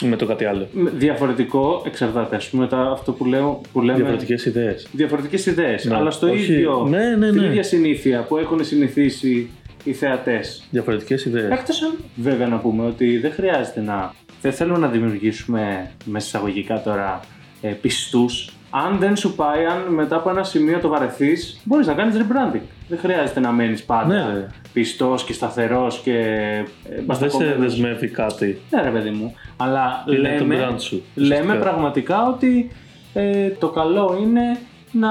Με 0.03 0.16
το 0.16 0.27
κάτι 0.27 0.44
άλλο. 0.44 0.66
Με- 0.73 0.90
Διαφορετικό 0.97 1.83
εξαρτάται. 1.87 2.37
Ας 2.37 2.49
πούμε 2.49 2.66
τα, 2.66 2.79
αυτό 2.81 3.12
που, 3.12 3.25
λέω, 3.25 3.61
που 3.73 3.81
λέμε. 3.81 3.97
Διαφορετικές 3.99 4.44
ιδέες. 4.44 4.87
Διαφορετικές 4.92 5.47
ιδέες. 5.47 5.85
Ναι, 5.85 5.94
Αλλά 5.94 6.11
στο 6.11 6.31
όχι- 6.31 6.53
ίδιο. 6.53 6.87
ναι, 6.90 7.16
ναι, 7.18 7.27
Στην 7.29 7.40
ναι. 7.40 7.47
ίδια 7.47 7.62
συνήθεια 7.62 8.20
που 8.23 8.37
έχουν 8.37 8.64
συνηθίσει 8.64 9.51
οι 9.85 9.92
θεατές. 9.92 10.64
Διαφορετικές 10.70 11.25
ιδέες. 11.25 11.51
Εκτός 11.51 11.83
αν 11.83 11.94
βέβαια 12.16 12.47
να 12.47 12.57
πούμε 12.57 12.87
ότι 12.87 13.18
δεν 13.18 13.33
χρειάζεται 13.33 13.81
να. 13.81 14.14
Δεν 14.44 14.52
θέλουμε 14.52 14.78
να 14.78 14.88
δημιουργήσουμε 14.88 15.90
μέσα 16.04 16.26
εισαγωγικά 16.26 16.83
τώρα 16.83 17.20
ε, 17.61 17.68
πιστούς. 17.68 18.52
Αν 18.70 18.98
δεν 18.98 19.16
σου 19.16 19.35
πάει, 19.35 19.64
αν 19.64 19.92
μετά 19.94 20.16
από 20.16 20.30
ένα 20.30 20.42
σημείο 20.42 20.78
το 20.78 20.88
βαρεθείς, 20.88 21.61
μπορείς 21.64 21.87
να 21.87 21.92
κάνεις 21.94 22.16
rebranding. 22.16 22.61
Δεν 22.88 22.98
χρειάζεται 22.98 23.40
να 23.40 23.52
μένεις 23.52 23.83
πάντα 23.85 24.14
Ναι, 24.26 24.33
ρε. 24.35 24.46
πιστός 24.72 25.24
και 25.24 25.33
σταθερός 25.33 25.98
και. 26.04 26.12
Ε, 26.18 26.62
Δεν 26.88 26.96
σε 26.98 27.02
μπαστακωμένος. 27.04 27.59
δεσμεύει 27.59 28.09
κάτι. 28.09 28.61
Ναι, 28.70 28.83
ρε 28.83 28.90
παιδί 28.90 29.11
μου. 29.11 29.35
Αλλά 29.57 30.04
Είναι 30.09 30.37
το 30.38 30.44
λέμε, 30.44 30.68
brand 30.70 30.80
σου, 30.80 31.02
λέμε 31.14 31.30
ουσιαστικά. 31.35 31.59
πραγματικά 31.59 32.26
ότι 32.28 32.70
ε, 33.14 33.48
το 33.48 33.68
καλό 33.68 34.18
είναι 34.22 34.59
να 34.92 35.09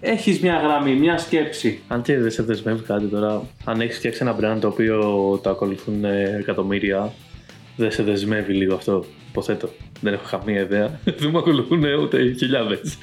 έχεις 0.00 0.40
μια 0.40 0.54
γραμμή, 0.56 0.94
μια 0.94 1.18
σκέψη. 1.18 1.80
Αν 1.88 2.02
και 2.02 2.18
δεν 2.18 2.30
σε 2.30 2.42
δεσμεύει 2.42 2.82
κάτι 2.82 3.04
τώρα, 3.06 3.42
αν 3.64 3.80
έχεις 3.80 3.96
φτιάξει 3.96 4.18
ένα 4.22 4.36
brand 4.40 4.60
το 4.60 4.66
οποίο 4.66 5.00
το 5.42 5.50
ακολουθούν 5.50 6.04
ε, 6.04 6.36
εκατομμύρια, 6.38 7.12
δεν 7.76 7.90
σε 7.90 8.02
δεσμεύει 8.02 8.52
λίγο 8.52 8.74
αυτό. 8.74 9.04
Υποθέτω. 9.30 9.68
Δεν 10.00 10.12
έχω 10.12 10.24
καμία 10.30 10.60
ιδέα. 10.60 11.00
δεν 11.18 11.30
με 11.30 11.38
ακολουθούν 11.38 11.84
ούτε 12.02 12.32
χιλιάδες. 12.38 12.98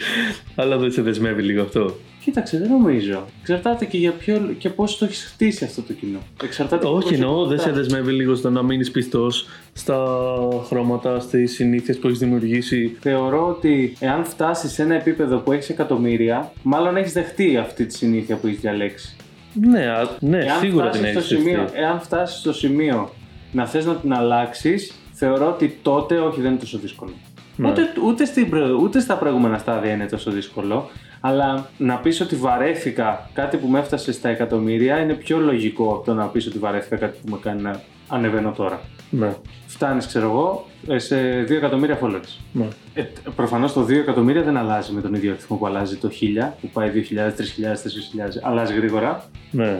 Αλλά 0.55 0.77
δεν 0.77 0.91
σε 0.91 1.01
δεσμεύει 1.01 1.41
λίγο 1.41 1.61
αυτό. 1.61 1.95
Κοίταξε, 2.23 2.57
δεν 2.57 2.69
νομίζω. 2.69 3.25
Εξαρτάται 3.41 3.85
και, 3.85 3.97
για 3.97 4.11
ποιο, 4.11 4.55
και 4.57 4.69
πώς 4.69 4.97
το 4.97 5.05
έχεις 5.05 5.23
χτίσει 5.33 5.63
αυτό 5.63 5.81
το 5.81 5.93
κοινό. 5.93 6.19
Εξαρτάται 6.43 6.85
και 6.85 6.91
Όχι, 6.91 7.01
πώς 7.09 7.11
εννοώ, 7.11 7.43
το 7.43 7.47
δεν 7.47 7.59
σε 7.59 7.63
χτυπάς. 7.69 7.87
δεσμεύει 7.87 8.11
λίγο 8.11 8.35
στο 8.35 8.49
να 8.49 8.63
μείνεις 8.63 8.91
πιστός 8.91 9.47
στα 9.73 10.17
χρώματα, 10.65 11.19
στις 11.19 11.53
συνήθειες 11.53 11.97
που 11.97 12.07
έχεις 12.07 12.19
δημιουργήσει. 12.19 12.97
Θεωρώ 12.99 13.47
ότι 13.47 13.93
εάν 13.99 14.23
φτάσεις 14.25 14.71
σε 14.71 14.81
ένα 14.83 14.95
επίπεδο 14.95 15.37
που 15.37 15.51
έχεις 15.51 15.69
εκατομμύρια, 15.69 16.51
μάλλον 16.61 16.97
έχεις 16.97 17.13
δεχτεί 17.13 17.57
αυτή 17.57 17.85
τη 17.85 17.93
συνήθεια 17.93 18.35
που 18.35 18.47
έχεις 18.47 18.59
διαλέξει. 18.59 19.15
Ναι, 19.53 19.87
α- 19.87 20.17
ναι 20.19 20.37
Εάν 20.37 20.59
σίγουρα 20.59 20.89
την 20.89 20.99
φτάσεις 20.99 21.25
στο 21.25 21.35
έχεις 21.35 21.45
σημείο, 21.45 21.69
εάν 21.73 21.99
φτάσεις 22.01 22.39
στο 22.39 22.53
σημείο 22.53 23.09
να 23.51 23.65
θες 23.65 23.85
να 23.85 23.95
την 23.95 24.13
αλλάξεις, 24.13 24.93
θεωρώ 25.13 25.47
ότι 25.47 25.79
τότε 25.81 26.19
όχι, 26.19 26.41
δεν 26.41 26.51
είναι 26.51 26.59
τόσο 26.59 26.77
δύσκολο. 26.77 27.11
Ναι. 27.55 27.69
Ούτε, 27.69 27.81
ούτε, 28.05 28.25
στην 28.25 28.49
προ- 28.49 28.79
ούτε 28.81 28.99
στα 28.99 29.15
προηγούμενα 29.17 29.57
στάδια 29.57 29.91
είναι 29.91 30.05
τόσο 30.05 30.31
δύσκολο. 30.31 30.89
Αλλά 31.21 31.69
να 31.77 31.95
πεις 31.97 32.21
ότι 32.21 32.35
βαρέθηκα 32.35 33.29
κάτι 33.33 33.57
που 33.57 33.67
με 33.67 33.79
έφτασε 33.79 34.11
στα 34.11 34.29
εκατομμύρια 34.29 34.99
είναι 35.01 35.13
πιο 35.13 35.37
λογικό 35.39 35.93
από 35.93 36.05
το 36.05 36.13
να 36.13 36.25
πεις 36.25 36.47
ότι 36.47 36.57
βαρέθηκα 36.59 36.95
κάτι 36.95 37.17
που 37.25 37.31
με 37.31 37.37
κάνει 37.41 37.61
να 37.61 37.81
ανεβαίνω 38.07 38.51
τώρα. 38.51 38.81
Ναι, 39.09 39.35
Φτάνεις, 39.67 40.07
ξέρω 40.07 40.25
εγώ, 40.29 40.65
ε, 40.87 40.97
σε 40.99 41.15
2 41.43 41.51
εκατομμύρια 41.55 41.99
followers. 42.01 42.37
ναι. 42.51 42.67
Ε, 42.93 43.03
Προφανώς 43.35 43.73
το 43.73 43.81
2 43.83 43.89
εκατομμύρια 43.99 44.41
δεν 44.43 44.57
αλλάζει 44.57 44.91
με 44.93 45.01
τον 45.01 45.13
ίδιο 45.13 45.31
αριθμό 45.31 45.57
που 45.57 45.65
αλλάζει 45.67 45.95
το 45.97 46.09
1000, 46.09 46.53
που 46.61 46.67
πάει 46.73 46.89
2.000, 46.89 47.33
3.000, 47.33 47.81
4.000. 47.81 48.39
Αλλάζει 48.43 48.73
γρήγορα. 48.73 49.23
ναι. 49.51 49.79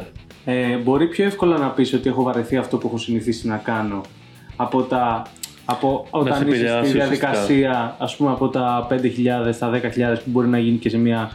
Ε, 0.49 0.75
μπορεί 0.75 1.07
πιο 1.07 1.25
εύκολα 1.25 1.57
να 1.57 1.67
πεις 1.69 1.93
ότι 1.93 2.09
έχω 2.09 2.23
βαρεθεί 2.23 2.57
αυτό 2.57 2.77
που 2.77 2.87
έχω 2.87 2.97
συνηθίσει 2.97 3.47
να 3.47 3.57
κάνω 3.57 4.01
από 4.55 4.81
τα. 4.81 5.21
Από 5.65 6.07
όταν 6.09 6.33
σε 6.33 6.43
είσαι 6.43 6.49
επηρεάσει 6.55 6.89
στη 6.89 6.97
ουσιαστικά. 6.97 7.29
διαδικασία, 7.31 7.95
ας 7.99 8.15
πούμε 8.15 8.31
από 8.31 8.47
τα 8.49 8.87
5.000 8.89 8.97
στα 9.53 9.71
10.000 9.73 9.79
που 10.23 10.29
μπορεί 10.29 10.47
να 10.47 10.59
γίνει 10.59 10.77
και 10.77 10.89
σε, 10.89 10.97
μια, 10.97 11.31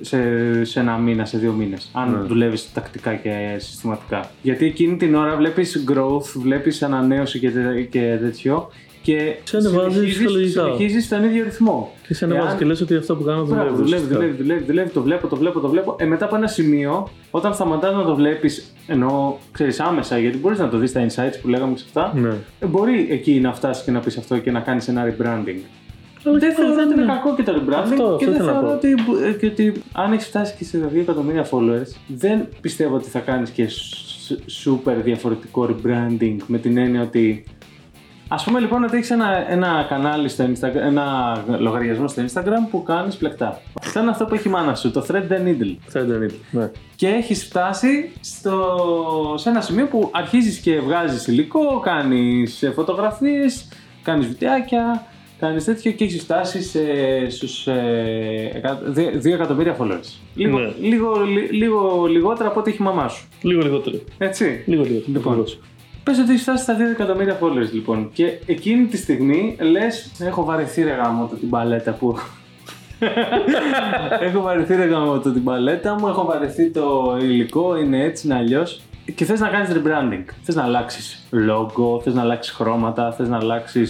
σε, 0.00 0.18
σε 0.64 0.80
ένα 0.80 0.96
μήνα, 0.96 1.24
σε 1.24 1.38
δύο 1.38 1.52
μήνες, 1.52 1.90
αν 1.92 2.10
Ναι. 2.10 2.18
δουλεύεις 2.18 2.72
τακτικά 2.72 3.14
και 3.14 3.54
συστηματικά. 3.58 4.30
Γιατί 4.42 4.64
εκείνη 4.64 4.96
την 4.96 5.14
ώρα 5.14 5.36
βλέπεις 5.36 5.84
growth, 5.92 6.22
βλέπεις 6.36 6.82
ανανέωση 6.82 7.38
και, 7.38 7.50
τε- 7.50 7.88
και 7.90 8.16
τέτοιο 8.20 8.70
και 9.02 9.34
Σε 9.44 9.56
ανεβάζεις 9.56 9.92
συνεχίζεις- 9.92 10.16
ψυχολογικά. 10.24 10.62
συνεχίζεις 10.62 11.04
στον 11.04 11.24
ίδιο 11.24 11.44
ρυθμό. 11.44 11.92
Και 12.06 12.14
σε 12.14 12.24
ανεβάζεις 12.24 12.48
Εάν- 12.50 12.58
και 12.58 12.64
λες 12.64 12.80
ότι 12.80 12.94
αυτό 12.96 13.16
που 13.16 13.22
κάνω 13.24 13.44
δουλεύει. 13.44 13.62
Μπράβο, 13.64 13.76
δουλεύει, 13.76 13.94
ουσιαστικά. 13.94 14.14
δουλεύει, 14.20 14.42
δουλεύει, 14.42 14.64
δουλεύει, 14.64 14.90
το 14.90 15.02
βλέπω, 15.02 15.26
το 15.28 15.36
βλέπω, 15.36 15.60
το 15.60 15.68
βλέπω. 15.68 15.96
Ε, 15.98 16.04
μετά 16.04 16.24
από 16.24 16.36
ένα 16.36 16.46
σημείο, 16.46 17.08
όταν 17.30 17.54
σταματάς 17.54 17.94
να 17.94 18.04
το 18.04 18.14
βλέπεις, 18.14 18.72
ενώ 18.86 19.38
ξέρεις 19.52 19.80
άμεσα, 19.80 20.18
γιατί 20.18 20.38
μπορείς 20.38 20.58
να 20.58 20.68
το 20.68 20.76
δεις 20.78 20.90
στα 20.90 21.06
insights 21.06 21.38
που 21.42 21.48
λέγαμε 21.48 21.74
και 21.74 21.82
αυτά, 21.86 22.12
Ναι. 22.20 22.34
ε, 22.60 22.66
μπορεί 22.66 23.06
εκεί 23.10 23.40
να 23.40 23.52
φτάσεις 23.54 23.84
και 23.84 23.90
να 23.90 24.00
πεις 24.00 24.16
αυτό 24.16 24.38
και 24.38 24.50
να 24.50 24.60
κάνεις 24.60 24.88
ένα 24.88 25.04
rebranding. 25.04 25.60
Αλλά 26.24 26.38
δεν 26.38 26.48
και 26.48 26.54
θεωρώ 26.54 26.74
δεν 26.74 26.84
ότι 26.84 26.92
είναι 26.94 27.02
είναι. 27.02 27.12
κακό 27.12 27.34
και 27.34 27.42
το 27.42 27.52
rebranding 27.52 27.72
Αυτό, 27.92 28.16
και 28.18 28.24
αυτό 28.24 28.24
δεν 28.24 28.34
ήθελα 28.34 28.52
να 28.52 28.58
θεωρώ 28.60 28.66
πω. 28.66 28.72
ότι, 28.74 28.94
ε, 29.28 29.32
και 29.32 29.46
ότι 29.46 29.72
αν 29.92 30.12
έχεις 30.12 30.26
φτάσει 30.26 30.54
και 30.58 30.64
σε 30.64 30.78
2 30.78 31.00
εκατομμύρια 31.00 31.48
followers, 31.50 31.96
δεν 32.06 32.46
πιστεύω 32.60 32.94
ότι 32.96 33.08
θα 33.08 33.18
κάνεις 33.18 33.50
και 33.50 33.68
σ- 33.68 34.38
super 34.64 34.94
διαφορετικό 35.04 35.68
rebranding 35.70 36.36
με 36.46 36.58
την 36.58 36.76
έννοια 36.78 37.02
ότι. 37.02 37.44
Α 38.32 38.42
πούμε 38.44 38.60
λοιπόν 38.60 38.84
ότι 38.84 38.96
έχεις 38.96 39.10
ένα, 39.10 39.50
ένα 39.50 39.86
κανάλι 39.88 40.28
στο 40.28 40.44
Instagram, 40.44 40.74
ένα 40.74 41.36
λογαριασμό 41.58 42.08
στο 42.08 42.22
Instagram 42.32 42.68
που 42.70 42.82
κάνεις 42.82 43.16
πλεκτά. 43.16 43.60
Αυτό 43.80 44.00
είναι 44.00 44.10
αυτό 44.10 44.24
που 44.24 44.34
έχει 44.34 44.48
η 44.48 44.50
μάνα 44.50 44.74
σου, 44.74 44.90
το 44.90 45.04
Thread 45.08 45.14
the 45.32 45.46
Needle. 45.46 45.76
Θα 45.86 46.04
δεν 46.04 46.16
είναι. 46.22 46.30
Ναι. 46.50 46.70
Και 46.96 47.08
έχεις 47.08 47.44
φτάσει 47.44 48.10
στο, 48.20 49.34
σε 49.36 49.48
ένα 49.48 49.60
σημείο 49.60 49.86
που 49.86 50.08
αρχίζεις 50.12 50.58
και 50.58 50.80
βγάζεις 50.80 51.26
υλικό, 51.26 51.80
κάνεις 51.80 52.70
φωτογραφίες, 52.74 53.68
κάνεις 54.02 54.26
βιντεάκια, 54.26 55.06
κάνεις 55.38 55.64
τέτοιο 55.64 55.90
και 55.92 56.04
έχεις 56.04 56.22
φτάσει 56.22 56.62
σε, 56.62 56.80
στους 57.30 57.66
ε, 57.66 58.60
2 59.22 59.24
εκατομμύρια 59.32 59.76
followers. 59.80 60.08
Λίγο, 60.34 60.58
Ναι. 60.58 60.72
λίγο, 60.80 61.20
λι- 61.24 61.52
λίγο 61.52 62.06
λιγότερα 62.10 62.48
από 62.48 62.60
ό,τι 62.60 62.70
έχει 62.70 62.82
η 62.82 62.84
μαμά 62.84 63.08
σου. 63.08 63.28
Λίγο 63.42 63.60
λιγότερο. 63.62 63.98
Έτσι. 64.18 64.62
Λίγο 64.66 64.82
λιγότερο. 64.82 65.12
Λοιπόν. 65.12 65.44
Ακριβώς. 66.10 66.16
Πες 66.16 66.18
ότι 66.18 66.32
έχει 66.32 66.42
φτάσει 66.42 66.62
στα 66.62 66.76
2 66.76 66.80
εκατομμύρια 66.90 67.38
followers 67.40 67.72
λοιπόν. 67.72 68.10
Και 68.12 68.38
εκείνη 68.46 68.86
τη 68.86 68.96
στιγμή 68.96 69.56
λες: 69.60 70.10
Έχω 70.18 70.44
βαρεθεί 70.44 70.82
ρε 70.82 70.92
γάμο 70.92 71.26
το 71.26 71.36
την 71.36 71.48
παλέτα 71.48 71.92
που. 71.92 72.16
έχω 74.20 74.40
βαρεθεί 74.40 74.74
ρε 74.74 74.84
γάμο 74.84 75.18
το 75.18 75.32
την 75.32 75.44
παλέτα 75.44 75.94
μου, 75.94 76.08
έχω 76.08 76.24
βαρεθεί 76.24 76.70
το 76.70 77.16
υλικό, 77.20 77.76
είναι 77.76 78.04
έτσι, 78.04 78.26
είναι 78.26 78.36
αλλιώς. 78.36 78.80
Και 79.14 79.24
θες 79.24 79.40
να 79.40 79.48
κάνεις 79.48 79.68
rebranding. 79.72 80.24
Θες 80.42 80.54
να 80.54 80.62
αλλάξεις 80.62 81.26
logo, 81.32 82.02
θες 82.02 82.14
να 82.14 82.20
αλλάξεις 82.20 82.54
χρώματα, 82.54 83.12
θες 83.12 83.28
να 83.28 83.36
αλλάξει. 83.36 83.86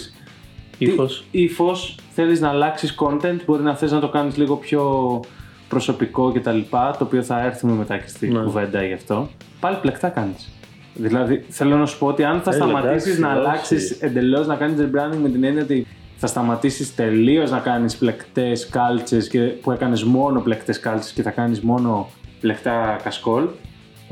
Ύφος. 0.78 1.24
ύφο, 1.30 1.72
θέλεις 2.10 2.40
να 2.40 2.48
αλλάξεις 2.48 2.94
content, 2.98 3.38
μπορεί 3.46 3.62
να 3.62 3.76
θες 3.76 3.92
να 3.92 4.00
το 4.00 4.08
κάνεις 4.08 4.36
λίγο 4.36 4.56
πιο 4.56 5.20
προσωπικό 5.68 6.32
κτλ. 6.32 6.58
Το 6.70 6.96
οποίο 7.00 7.22
θα 7.22 7.40
έρθουμε 7.44 7.72
μετά 7.72 7.96
και 7.98 8.08
στη 8.08 8.28
Ναι. 8.28 8.38
κουβέντα 8.38 8.84
γι' 8.84 8.92
αυτό. 8.92 9.28
Πάλι 9.60 9.76
πλεκτά 9.80 10.08
κάνεις. 10.08 10.48
Δηλαδή, 10.94 11.44
θέλω 11.48 11.76
να 11.76 11.86
σου 11.86 11.98
πω 11.98 12.06
ότι 12.06 12.24
αν 12.24 12.40
θα 12.40 12.50
Έλα, 12.54 12.64
σταματήσεις 12.64 13.04
εντάξει, 13.04 13.20
να 13.20 13.28
όχι. 13.28 13.38
αλλάξεις 13.38 13.90
εντελώς, 13.90 14.46
να 14.46 14.54
κάνεις 14.54 14.80
rebranding 14.80 15.18
με 15.22 15.28
την 15.28 15.44
έννοια 15.44 15.62
ότι 15.62 15.86
θα 16.16 16.26
σταματήσεις 16.26 16.94
τελείως 16.94 17.50
να 17.50 17.58
κάνεις 17.58 17.96
πλεκτές 17.96 18.68
κάλτσες 18.68 19.30
που 19.60 19.70
έκανες 19.70 20.04
μόνο 20.04 20.40
πλεκτές 20.40 20.80
κάλτσες 20.80 21.12
και 21.12 21.22
θα 21.22 21.30
κάνεις 21.30 21.60
μόνο 21.60 22.10
πλεκτά 22.40 22.98
κασκόλ. 23.02 23.44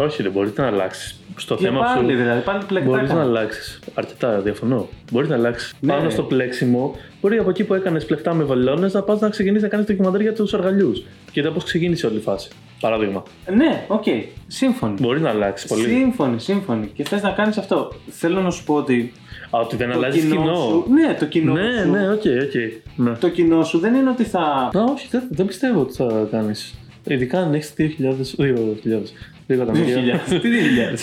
Όχι, 0.00 0.22
δεν 0.22 0.32
μπορεί 0.32 0.52
να 0.56 0.66
αλλάξεις. 0.66 1.20
Στο 1.36 1.54
Και 1.54 1.64
θέμα 1.64 1.80
πάλι 1.80 2.10
σου. 2.12 2.16
δηλαδή, 2.18 2.40
πάλι 2.40 2.62
πλεκτά 2.68 2.88
Μπορεί 2.88 3.02
να 3.02 3.08
κάνεις. 3.08 3.22
αλλάξεις. 3.22 3.80
Αρκετά, 3.94 4.40
διαφωνώ. 4.40 4.88
Μπορείς 5.12 5.28
να 5.28 5.34
αλλάξεις. 5.34 5.74
Ναι. 5.80 5.92
Πάνω 5.92 6.10
στο 6.10 6.22
πλέξιμο, 6.22 6.94
μπορεί 7.20 7.38
από 7.38 7.50
εκεί 7.50 7.64
που 7.64 7.74
έκανες 7.74 8.04
πλεκτά 8.04 8.34
με 8.34 8.44
βελόνες 8.44 8.88
να 8.92 9.02
πας 9.02 9.20
να 9.20 9.28
ξεκινήσεις 9.28 9.62
να 9.62 9.68
κάνεις 9.68 9.86
ντοκιμαντέρ 9.86 10.20
για 10.20 10.32
τους 10.32 10.54
αργαλιούς. 10.54 11.02
Κοίτα 11.32 11.50
πώς 11.52 11.64
ξεκίνησε 11.64 12.06
όλη 12.06 12.16
η 12.16 12.20
φάση. 12.20 12.48
Παράδειγμα. 12.80 13.22
Ναι, 13.54 13.84
οκ, 13.88 14.04
σύμφωνοι. 14.46 14.94
Μπορείς 15.00 15.22
να 15.22 15.28
αλλάξεις 15.30 15.68
πολύ. 15.70 15.84
Σύμφωνοι, 15.84 16.40
σύμφωνοι. 16.40 16.86
Και 16.94 17.04
θες 17.04 17.22
να 17.22 17.30
κάνεις 17.30 17.58
αυτό. 17.58 17.92
Θέλω 18.08 18.40
να 18.40 18.50
σου 18.50 18.64
πω 18.64 18.74
ότι. 18.74 19.12
Α, 19.50 19.58
ότι 19.60 19.76
δεν 19.76 19.90
το 19.90 19.96
αλλάζει 19.96 20.20
κοινό. 20.20 20.54
Σου, 20.54 20.84
ναι, 20.90 21.14
το 21.18 21.24
κοινό 21.26 21.52
Ναι, 21.52 21.82
σου. 21.84 21.90
ναι, 21.90 22.08
OK, 22.10 22.22
OK. 22.42 22.54
Ναι. 22.96 23.12
Το 23.20 23.28
κοινό 23.28 23.64
σου 23.64 23.78
δεν 23.78 23.94
είναι 23.94 24.10
ότι 24.10 24.24
θα. 24.24 24.40
Α, 24.40 24.70
όχι, 24.92 25.08
δεν, 25.10 25.22
δεν 25.30 25.46
πιστεύω 25.46 25.80
ότι 25.80 25.92
θα 25.94 26.28
κάνεις. 26.30 26.74
Ειδικά 27.06 27.38
αν 27.40 27.54
έχεις 27.54 27.72
2.000, 27.78 28.34
2.000, 28.36 29.12
2 29.48 29.54
εκατομμύρια. 29.54 30.18
Τι 30.28 30.48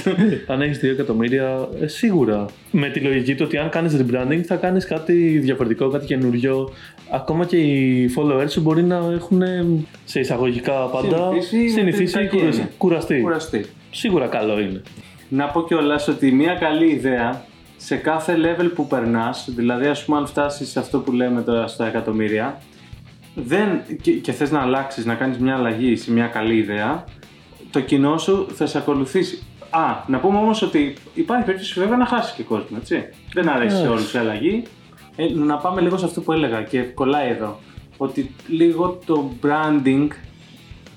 2.000. 0.06 0.38
αν 0.54 0.62
έχεις 0.62 0.80
2 0.80 0.84
εκατομμύρια, 0.84 1.68
ε, 1.82 1.88
σίγουρα. 1.88 2.46
Με 2.72 2.90
τη 2.90 3.00
λογική 3.00 3.36
του 3.36 3.44
ότι 3.48 3.58
αν 3.58 3.70
κάνεις 3.70 3.98
rebranding 4.02 4.42
θα 4.46 4.56
κάνεις 4.56 4.86
κάτι 4.86 5.14
διαφορετικό, 5.38 5.90
κάτι 5.90 6.06
καινούριο. 6.06 6.70
Ακόμα 7.12 7.46
και 7.46 7.58
οι 7.58 8.10
followers 8.18 8.50
σου 8.50 8.62
μπορεί 8.62 8.84
να 8.84 8.96
έχουν 9.14 9.42
ε, 9.42 9.66
σε 10.04 10.20
εισαγωγικά 10.20 10.72
πάντα 10.74 11.30
Συνηθίσει, 11.32 11.70
συνηθίσει 11.70 12.14
κακή 12.14 12.38
κουρασ- 12.38 12.58
είναι. 12.58 12.70
κουραστεί. 12.78 13.20
Κουραστεί. 13.22 13.66
Σίγουρα 13.92 14.28
καλό 14.28 14.60
είναι. 14.60 14.82
Να 15.30 15.46
πω 15.48 15.64
κιόλας 15.64 16.08
ότι 16.08 16.32
μια 16.32 16.54
καλή 16.54 16.92
ιδέα 16.92 17.44
σε 17.78 17.96
κάθε 17.96 18.36
level 18.44 18.70
που 18.76 18.88
περνάς, 18.88 19.48
δηλαδή 19.56 19.86
ας 19.86 20.04
πούμε 20.06 20.18
αν 20.18 20.28
φτάσεις 20.28 20.70
σε 20.70 20.80
αυτό 20.80 21.00
που 21.00 21.12
λέμε 21.12 21.42
τώρα 21.42 21.68
στα 21.68 21.88
εκατομμύρια, 21.88 22.62
δεν, 23.36 23.68
και, 24.02 24.12
και 24.12 24.32
θες 24.32 24.52
να 24.52 24.62
αλλάξεις, 24.62 25.06
να 25.06 25.14
κάνεις 25.14 25.38
μια 25.38 25.56
αλλαγή 25.56 25.96
σε 25.96 26.12
μια 26.12 26.26
καλή 26.28 26.56
ιδέα, 26.56 27.04
το 27.76 27.82
κοινό 27.82 28.18
σου 28.18 28.48
θα 28.54 28.66
σε 28.66 28.78
ακολουθήσει. 28.78 29.44
Α, 29.70 30.04
να 30.08 30.20
πούμε 30.20 30.38
όμως 30.38 30.62
ότι 30.62 30.94
υπάρχει 31.14 31.46
περίπτωση 31.46 31.80
βέβαια 31.80 31.98
να 31.98 32.06
χάσει 32.06 32.36
και 32.36 32.44
κόσμο, 32.44 32.78
έτσι. 32.82 33.04
Δεν 33.34 33.50
αρέσει 33.50 33.76
σε 33.76 33.82
Εντάξει. 33.82 34.00
όλους 34.00 34.14
η 34.14 34.18
αλλαγή. 34.18 34.64
Ε, 35.16 35.30
να 35.34 35.58
πάμε 35.58 35.82
λίγο 35.82 35.98
σε 35.98 36.06
αυτό 36.06 36.22
που 36.22 36.32
έλεγα 36.32 36.62
και 36.64 36.80
κολλάει 36.82 37.30
εδώ. 37.30 37.60
Ότι 37.98 38.36
λίγο 38.48 39.00
το 39.06 39.32
branding 39.44 40.08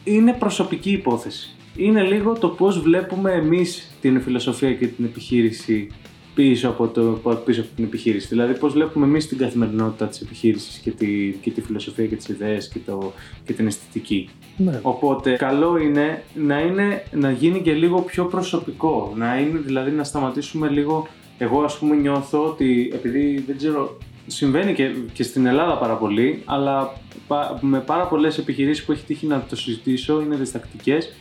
είναι 0.04 0.32
προσωπική 0.32 0.90
υπόθεση. 0.90 1.56
Είναι 1.76 2.02
λίγο 2.02 2.32
το 2.32 2.48
πώς 2.48 2.80
βλέπουμε 2.80 3.32
εμείς 3.32 3.90
την 4.00 4.20
φιλοσοφία 4.20 4.74
και 4.74 4.86
την 4.86 5.04
επιχείρηση 5.04 5.90
πίσω 6.38 6.68
από, 6.68 6.88
το, 6.88 7.20
πίσω 7.44 7.60
από 7.60 7.70
την 7.76 7.84
επιχείρηση. 7.84 8.26
Δηλαδή 8.26 8.58
πώς 8.58 8.72
βλέπουμε 8.72 9.06
εμείς 9.06 9.28
την 9.28 9.38
καθημερινότητα 9.38 10.06
της 10.06 10.20
επιχείρησης 10.20 10.78
και 10.78 10.90
τη, 10.90 11.34
και 11.40 11.50
τη 11.50 11.60
φιλοσοφία 11.60 12.06
και 12.06 12.16
τις 12.16 12.28
ιδέες 12.28 12.68
και, 12.68 12.78
το, 12.86 13.12
και 13.44 13.52
την 13.52 13.66
αισθητική. 13.66 14.28
Ναι. 14.56 14.80
Οπότε 14.82 15.32
καλό 15.32 15.78
είναι 15.78 16.22
να, 16.34 16.60
είναι 16.60 17.02
να 17.12 17.30
γίνει 17.30 17.60
και 17.62 17.72
λίγο 17.72 18.00
πιο 18.00 18.24
προσωπικό. 18.24 19.12
Να 19.16 19.38
είναι 19.38 19.58
δηλαδή 19.58 19.90
να 19.90 20.04
σταματήσουμε 20.04 20.68
λίγο. 20.68 21.08
Εγώ 21.38 21.62
ας 21.62 21.78
πούμε 21.78 21.96
νιώθω 21.96 22.44
ότι 22.44 22.90
επειδή 22.94 23.44
δεν 23.46 23.56
ξέρω. 23.56 23.98
Συμβαίνει 24.26 24.74
και, 24.74 24.90
και 25.12 25.22
στην 25.22 25.46
Ελλάδα 25.46 25.78
πάρα 25.78 25.94
πολύ, 25.94 26.42
αλλά 26.44 26.92
πα- 27.26 27.58
με 27.60 27.80
πάρα 27.80 28.06
πολλές 28.06 28.38
επιχειρήσεις 28.38 28.84
που 28.84 28.92
έχει 28.92 29.04
τύχει 29.04 29.26
να 29.26 29.46
το 29.48 29.56
συζητήσω, 29.56 30.20
είναι 30.20 30.36
διστακτικές, 30.36 31.12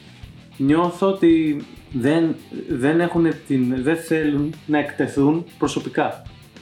νιώθω 0.58 1.08
ότι 1.08 1.62
δεν, 1.92 2.36
δεν, 2.70 3.00
έχουν 3.00 3.26
την, 3.48 3.84
δεν 3.84 3.98
θέλουν 3.98 4.54
να 4.66 4.78
εκτεθούν 4.80 5.46
προσωπικά. 5.58 6.22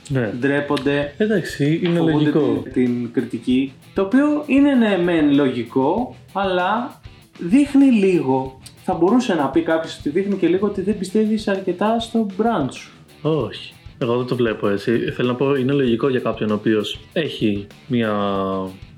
ναι. 0.09 0.33
Ντρέπονται, 0.39 1.13
Εντάξει, 1.17 1.79
είναι 1.83 1.97
φοβούνται 1.97 2.13
λογικό. 2.13 2.61
την, 2.63 2.73
την 2.73 3.11
κριτική. 3.13 3.73
Το 3.93 4.01
οποίο 4.01 4.43
είναι 4.45 4.73
ναι, 4.73 4.97
μεν 4.97 5.33
λογικό, 5.33 6.15
αλλά 6.33 7.01
δείχνει 7.39 7.85
λίγο. 7.85 8.59
Θα 8.83 8.93
μπορούσε 8.93 9.33
να 9.33 9.47
πει 9.49 9.61
κάποιος 9.61 9.97
ότι 9.99 10.09
δείχνει 10.09 10.35
και 10.35 10.47
λίγο 10.47 10.67
ότι 10.67 10.81
δεν 10.81 10.97
πιστεύεις 10.97 11.47
αρκετά 11.47 11.99
στο 11.99 12.27
brand 12.37 12.67
σου. 12.71 12.91
Όχι. 13.21 13.73
Εγώ 13.97 14.17
δεν 14.17 14.25
το 14.25 14.35
βλέπω 14.35 14.67
έτσι. 14.69 14.97
Θέλω 15.15 15.27
να 15.27 15.35
πω, 15.35 15.55
είναι 15.55 15.73
λογικό 15.73 16.09
για 16.09 16.19
κάποιον 16.19 16.49
ο 16.51 16.53
οποίος 16.53 16.99
έχει 17.13 17.67
μια, 17.87 18.13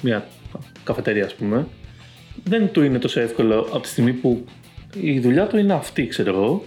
μια 0.04 0.28
καφετέρια, 0.84 1.26
ας 1.26 1.34
πούμε. 1.36 1.68
Δεν 2.44 2.72
του 2.72 2.82
είναι 2.84 3.00
τόσο 3.00 3.20
εύκολο 3.20 3.60
από 3.60 3.80
τη 3.80 3.88
στιγμή 3.88 4.14
που 4.14 4.44
η 5.02 5.20
δουλειά 5.20 5.48
του 5.48 5.58
είναι 5.58 5.74
αυτή, 5.74 6.08
ξέρω 6.08 6.30
εγώ. 6.30 6.64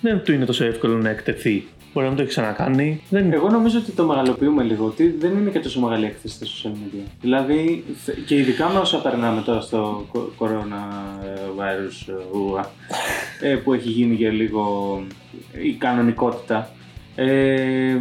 Δεν 0.00 0.22
του 0.24 0.32
είναι 0.32 0.44
τόσο 0.44 0.64
εύκολο 0.64 0.96
να 0.96 1.08
εκτεθεί. 1.08 1.64
Μπορεί 1.92 2.06
να 2.06 2.12
μην 2.12 2.16
το 2.16 2.22
έχει 2.22 2.30
ξανακάνει. 2.30 3.02
Δεν... 3.10 3.32
Εγώ 3.32 3.48
νομίζω 3.48 3.78
ότι 3.78 3.90
το 3.90 4.04
μεγαλοποιούμε 4.06 4.62
λίγο, 4.62 4.84
ότι 4.84 5.16
δεν 5.18 5.30
είναι 5.30 5.50
και 5.50 5.58
τόσο 5.58 5.80
μεγάλη 5.80 6.04
έκθεση 6.04 6.34
στα 6.34 6.46
social 6.46 6.72
media. 6.74 7.06
Δηλαδή, 7.20 7.84
θε- 8.04 8.18
και 8.26 8.36
ειδικά 8.36 8.68
με 8.68 8.78
όσα 8.78 8.98
περνάμε 8.98 9.40
τώρα 9.42 9.60
στο 9.60 10.06
κο- 10.12 10.32
coronavirus 10.38 12.08
ε, 12.08 12.38
ουα, 12.38 12.70
ε, 13.40 13.54
που 13.54 13.72
έχει 13.72 13.88
γίνει 13.88 14.16
και 14.16 14.28
λίγο 14.30 15.02
η 15.62 15.72
κανονικότητα. 15.72 16.70
Ε, 17.14 17.96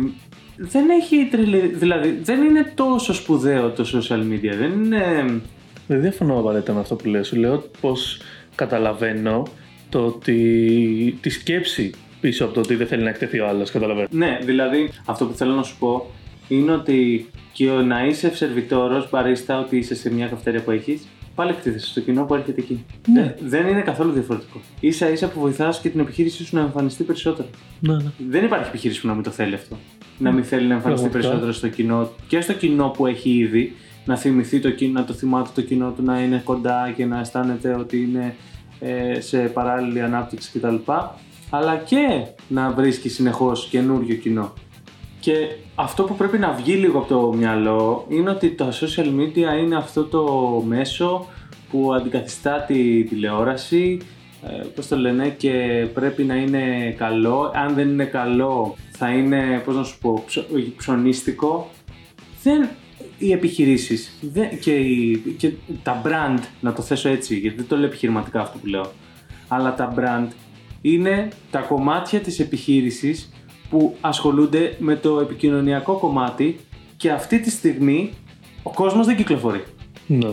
δεν 0.57 0.89
έχει 0.89 1.27
τρελή, 1.31 1.59
δηλαδή 1.59 2.19
δεν 2.23 2.43
είναι 2.43 2.71
τόσο 2.75 3.13
σπουδαίο 3.13 3.69
το 3.69 3.85
social 3.93 4.19
media, 4.19 4.55
δεν 4.59 4.71
είναι... 4.83 5.25
Δεν 5.87 6.01
διαφωνώ 6.01 6.39
απαραίτητα 6.39 6.73
με 6.73 6.79
αυτό 6.79 6.95
που 6.95 7.07
λέω. 7.07 7.23
Σου 7.23 7.35
λέω 7.35 7.63
πώ 7.81 7.93
καταλαβαίνω 8.55 9.47
το 9.91 10.05
ότι 10.05 11.17
τη 11.21 11.29
σκέψη 11.29 11.91
πίσω 12.21 12.45
από 12.45 12.53
το 12.53 12.59
ότι 12.59 12.75
δεν 12.75 12.87
θέλει 12.87 13.03
να 13.03 13.09
εκτεθεί 13.09 13.39
ο 13.39 13.47
άλλος. 13.47 13.71
Καταλαβαίνω. 13.71 14.07
Ναι, 14.11 14.39
δηλαδή 14.43 14.89
αυτό 15.05 15.25
που 15.25 15.33
θέλω 15.33 15.53
να 15.53 15.63
σου 15.63 15.77
πω 15.79 16.11
είναι 16.47 16.71
ότι 16.71 17.29
και 17.53 17.69
ο 17.69 17.81
να 17.81 18.05
είσαι 18.05 18.35
σερβιτόρος, 18.35 19.09
μπαρίστα, 19.09 19.59
ότι 19.59 19.77
είσαι 19.77 19.95
σε 19.95 20.13
μια 20.13 20.27
καυτέρια 20.27 20.61
που 20.61 20.71
έχεις, 20.71 21.07
πάλι 21.35 21.49
εκτίθεσαι 21.51 21.87
στο 21.87 21.99
κοινό 22.01 22.23
που 22.25 22.35
έρχεται 22.35 22.61
εκεί. 22.61 22.85
Ναι. 23.13 23.35
Δεν, 23.39 23.49
δεν 23.49 23.67
είναι 23.67 23.81
καθόλου 23.81 24.11
διαφορετικό. 24.11 24.61
σα 24.81 25.09
ίσα 25.09 25.27
που 25.27 25.39
βοηθάς 25.39 25.79
και 25.79 25.89
την 25.89 25.99
επιχείρησή 25.99 26.45
σου 26.45 26.55
να 26.55 26.61
εμφανιστεί 26.61 27.03
περισσότερο. 27.03 27.47
Ναι, 27.79 27.93
ναι. 27.93 28.11
Δεν 28.29 28.43
υπάρχει 28.43 28.67
επιχείρηση 28.67 29.01
που 29.01 29.07
να 29.07 29.13
μην 29.13 29.23
το 29.23 29.29
θέλει 29.29 29.53
αυτό. 29.53 29.77
Να 30.17 30.31
μην 30.31 30.43
θέλει 30.43 30.67
να 30.67 30.73
εμφανιστεί 30.73 31.09
Πραγματικά. 31.09 31.19
περισσότερο 31.19 31.51
στο 31.51 31.67
κοινό 31.67 32.11
και 32.27 32.41
στο 32.41 32.53
κοινό 32.53 32.87
που 32.89 33.07
έχει 33.07 33.29
ήδη, 33.29 33.75
να 34.05 34.17
θυμηθεί 34.17 34.59
το 34.59 34.69
κοινό, 34.69 34.99
να 34.99 35.05
το 35.05 35.13
θυμάται 35.13 35.49
το 35.55 35.61
κοινό 35.61 35.91
του 35.91 36.03
να 36.03 36.21
είναι 36.21 36.41
κοντά 36.43 36.93
και 36.95 37.05
να 37.05 37.19
αισθάνεται 37.19 37.75
ότι 37.79 38.01
είναι 38.01 38.25
ε, 38.25 38.60
σε 39.19 39.37
παράλληλη 39.37 40.01
ανάπτυξη 40.01 40.59
κτλ. 40.59 40.75
Αλλά 41.49 41.77
και 41.77 42.25
να 42.47 42.71
βρίσκει 42.71 43.09
συνεχώς 43.09 43.67
καινούριο 43.67 44.15
κοινό. 44.15 44.53
Και 45.19 45.33
αυτό 45.75 46.03
που 46.03 46.15
πρέπει 46.15 46.37
να 46.37 46.51
βγει 46.51 46.73
λίγο 46.73 46.99
από 46.99 47.07
το 47.07 47.33
μυαλό 47.37 48.05
είναι 48.09 48.29
ότι 48.29 48.49
τα 48.55 48.69
social 48.71 49.05
media 49.19 49.59
είναι 49.61 49.75
αυτό 49.75 50.03
το 50.03 50.25
μέσο 50.65 51.27
που 51.69 51.93
αντικαθιστά 51.93 52.61
τη 52.67 53.03
τηλεόραση, 53.03 53.99
ε, 54.47 54.63
πώς 54.75 54.87
το 54.87 54.97
λένε, 54.97 55.29
και 55.29 55.85
πρέπει 55.93 56.23
να 56.23 56.35
είναι 56.35 56.95
καλό. 56.97 57.51
Αν 57.55 57.73
δεν 57.73 57.89
είναι 57.89 58.05
καλό 58.05 58.75
θα 58.91 59.09
είναι, 59.09 59.61
πώς 59.65 59.75
να 59.75 59.83
σου 59.83 59.97
πω, 59.97 60.23
ψω- 60.25 60.45
ψωνίστικο. 60.77 61.69
Δεν, 62.43 62.69
οι 63.21 63.31
επιχειρήσεις 63.31 64.11
δεν, 64.21 64.59
και, 64.59 64.71
οι- 64.75 65.35
και 65.37 65.51
τα 65.83 66.01
brand, 66.05 66.39
να 66.61 66.73
το 66.73 66.81
θέσω 66.81 67.09
έτσι, 67.09 67.35
γιατί 67.35 67.55
δεν 67.57 67.67
το 67.67 67.75
λέω 67.77 67.85
επιχειρηματικά 67.85 68.41
αυτό 68.41 68.57
που 68.57 68.67
λέω, 68.67 68.91
αλλά 69.47 69.73
τα 69.75 69.93
brand 69.97 70.27
είναι 70.81 71.27
τα 71.51 71.59
κομμάτια 71.59 72.19
της 72.19 72.39
επιχείρησης 72.39 73.33
που 73.69 73.95
ασχολούνται 74.01 74.75
με 74.79 74.95
το 74.95 75.19
επικοινωνιακό 75.19 75.93
κομμάτι 75.97 76.59
και 76.97 77.11
αυτή 77.11 77.39
τη 77.39 77.49
στιγμή 77.49 78.09
ο 78.63 78.71
κόσμος 78.73 79.05
δεν 79.05 79.15
κυκλοφορεί. 79.15 79.63
Ναι. 80.07 80.29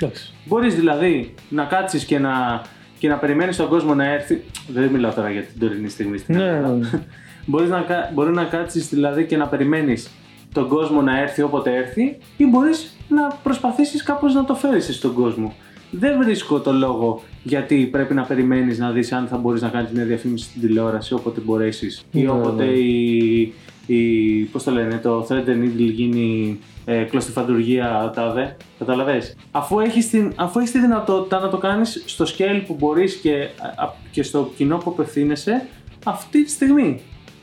Εντάξει. 0.00 0.32
Μπορείς 0.44 0.74
δηλαδή 0.74 1.34
να 1.48 1.64
κάτσεις 1.64 2.04
και 2.04 2.18
να, 2.18 2.62
και 2.98 3.08
να 3.08 3.16
περιμένεις 3.16 3.56
τον 3.56 3.68
κόσμο 3.68 3.94
να 3.94 4.04
έρθει. 4.12 4.42
Δεν 4.68 4.88
μιλάω 4.88 5.12
τώρα 5.12 5.30
για 5.30 5.42
την 5.42 5.58
τωρινή 5.60 5.88
στιγμή 5.88 6.18
στην 6.18 6.36
Ναι, 6.36 6.42
Ελλάδα. 6.42 6.68
ναι. 6.74 6.88
Μπορείς 7.48 7.68
να, 7.68 7.80
κα- 7.80 8.10
μπορεί 8.14 8.32
να 8.32 8.44
κάτσεις 8.44 8.88
δηλαδή 8.88 9.24
και 9.26 9.36
να 9.36 9.46
περιμένεις 9.46 10.10
τον 10.52 10.68
κόσμο 10.68 11.02
να 11.02 11.20
έρθει 11.20 11.42
όποτε 11.42 11.76
έρθει 11.76 12.16
ή 12.36 12.46
μπορείς 12.46 12.96
να 13.08 13.26
προσπαθήσεις 13.42 14.02
κάπως 14.02 14.34
να 14.34 14.44
το 14.44 14.54
φέρεις 14.54 14.96
στον 14.96 15.12
κόσμο. 15.14 15.54
Δεν 15.90 16.22
βρίσκω 16.22 16.60
το 16.60 16.72
λόγο 16.72 17.22
γιατί 17.42 17.86
πρέπει 17.86 18.14
να 18.14 18.22
περιμένεις 18.22 18.78
να 18.78 18.90
δεις 18.90 19.12
αν 19.12 19.26
θα 19.26 19.36
μπορείς 19.36 19.62
να 19.62 19.68
κάνεις 19.68 19.90
μια 19.90 20.04
διαφήμιση 20.04 20.44
στην 20.44 20.60
τηλεόραση 20.60 21.14
όποτε 21.14 21.40
μπορέσεις 21.40 22.04
ή 22.12 22.22
Ναι, 22.22 22.30
όποτε 22.30 22.64
ναι. 22.64 22.70
η, 22.70 23.54
η, 23.86 24.42
πώς 24.42 24.62
το 24.62 24.70
λένε, 24.70 24.98
το 24.98 25.26
thread 25.28 25.48
and 25.48 25.62
needle 25.64 25.90
γίνει 25.92 26.58
ε, 26.84 27.02
κλωστιφαντουργία 27.02 28.12
τάδε. 28.14 28.56
Καταλαβες; 28.78 29.36
Αφού 29.50 29.80
έχεις, 29.80 30.10
την, 30.10 30.32
αφού 30.36 30.58
έχεις 30.58 30.70
τη 30.70 30.80
δυνατότητα 30.80 31.40
να 31.40 31.48
το 31.48 31.56
κάνεις 31.56 32.02
στο 32.06 32.24
scale 32.24 32.62
που 32.66 32.76
μπορείς 32.78 33.14
και, 33.14 33.48
α, 33.76 33.88
και 34.10 34.22
στο 34.22 34.50
κοινό 34.56 34.76
που 34.76 34.90
απευθύνεσαι 34.90 35.66
αυτή 36.04 36.44
τη 36.44 36.50
στιγμή. 36.50 37.00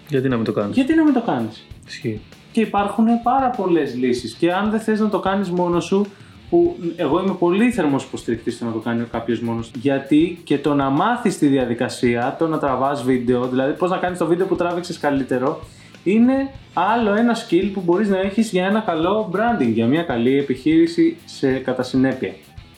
Γιατί 0.09 0.27
να 0.27 0.35
μην 0.35 0.45
το 0.45 0.51
κάνεις; 0.51 0.75
Γιατί 0.75 0.95
να 0.95 1.03
μην 1.03 1.13
το 1.13 1.21
κάνεις; 1.21 1.65
Ισχύει. 1.87 2.21
Και 2.53 2.61
υπάρχουν 2.61 3.05
πάρα 3.23 3.49
πολλές 3.49 3.95
λύσεις 3.95 4.33
και 4.33 4.53
αν 4.53 4.69
δεν 4.69 4.79
θες 4.79 4.99
να 4.99 5.09
το 5.09 5.19
κάνεις 5.19 5.49
μόνος 5.49 5.85
σου 5.85 6.05
που 6.49 6.75
εγώ 6.95 7.19
είμαι 7.19 7.33
πολύ 7.33 7.71
θερμός 7.71 8.03
υποστηρικτής 8.03 8.55
στο 8.55 8.65
να 8.65 8.71
το 8.71 8.79
κάνει 8.79 9.03
κάποιος 9.11 9.39
μόνος 9.39 9.71
του. 9.71 9.79
Γιατί 9.81 10.41
και 10.43 10.57
το 10.57 10.73
να 10.73 10.89
μάθεις 10.89 11.37
τη 11.37 11.47
διαδικασία, 11.47 12.35
το 12.39 12.47
να 12.47 12.57
τραβάς 12.57 13.03
βίντεο, 13.03 13.47
δηλαδή 13.47 13.73
πώς 13.73 13.89
να 13.89 13.97
κάνεις 13.97 14.17
το 14.17 14.25
βίντεο 14.25 14.45
που 14.45 14.55
τράβηξες 14.55 14.97
καλύτερο, 14.97 15.59
είναι 16.03 16.49
άλλο 16.73 17.13
ένα 17.13 17.35
skill 17.35 17.69
που 17.73 17.81
μπορείς 17.81 18.09
να 18.09 18.19
έχεις 18.19 18.51
για 18.51 18.65
ένα 18.65 18.79
καλό 18.79 19.31
branding, 19.33 19.71
για 19.71 19.85
μια 19.87 20.03
καλή 20.03 20.37
επιχείρηση 20.37 21.17
σε, 21.25 21.51
κατά 21.51 21.83
συνέπεια. 21.83 22.33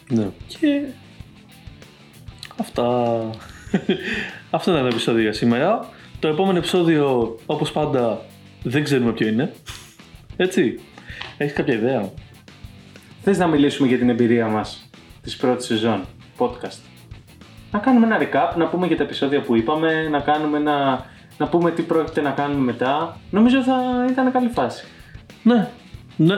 Ναι. 0.10 0.28
Και 0.48 0.82
αυτά. 2.60 3.20
Αυτό 4.50 4.72
ήταν 4.72 4.84
το 4.84 4.88
επεισόδιο 4.88 5.22
για 5.22 5.34
σήμερα. 5.34 5.90
Το 6.20 6.28
επόμενο 6.28 6.58
επεισόδιο, 6.58 7.36
όπως 7.46 7.72
πάντα, 7.72 8.22
δεν 8.68 8.84
ξέρουμε 8.84 9.12
ποιο 9.12 9.28
είναι. 9.28 9.54
Έτσι. 10.36 10.80
Έχεις 11.38 11.54
κάποια 11.54 11.74
ιδέα; 11.74 12.12
Θες 13.22 13.38
να 13.38 13.48
μιλήσουμε 13.48 13.88
για 13.88 13.98
την 13.98 14.10
εμπειρία 14.10 14.48
μας 14.48 14.90
της 15.22 15.36
πρώτης 15.36 15.66
σεζόν 15.66 16.06
podcast; 16.38 16.80
Να 17.72 17.80
κάνουμε 17.80 18.06
ένα 18.06 18.18
recap, 18.20 18.58
να 18.58 18.68
πούμε 18.68 18.88
για 18.88 18.98
τα 18.98 19.04
επεισόδια 19.04 19.42
που 19.42 19.56
είπαμε, 19.56 20.08
να, 20.08 20.20
κάνουμε 20.20 20.58
ένα, 20.58 21.06
να 21.38 21.48
πούμε 21.48 21.72
τι 21.72 21.82
πρόκειται 21.82 22.22
να 22.22 22.32
κάνουμε 22.32 22.62
μετά. 22.62 23.20
Νομίζω 23.32 23.64
θα 23.64 24.06
ήταν 24.12 24.32
καλή 24.32 24.50
φάση. 24.50 24.86
Ναι. 25.44 25.70
Ναι. 26.16 26.36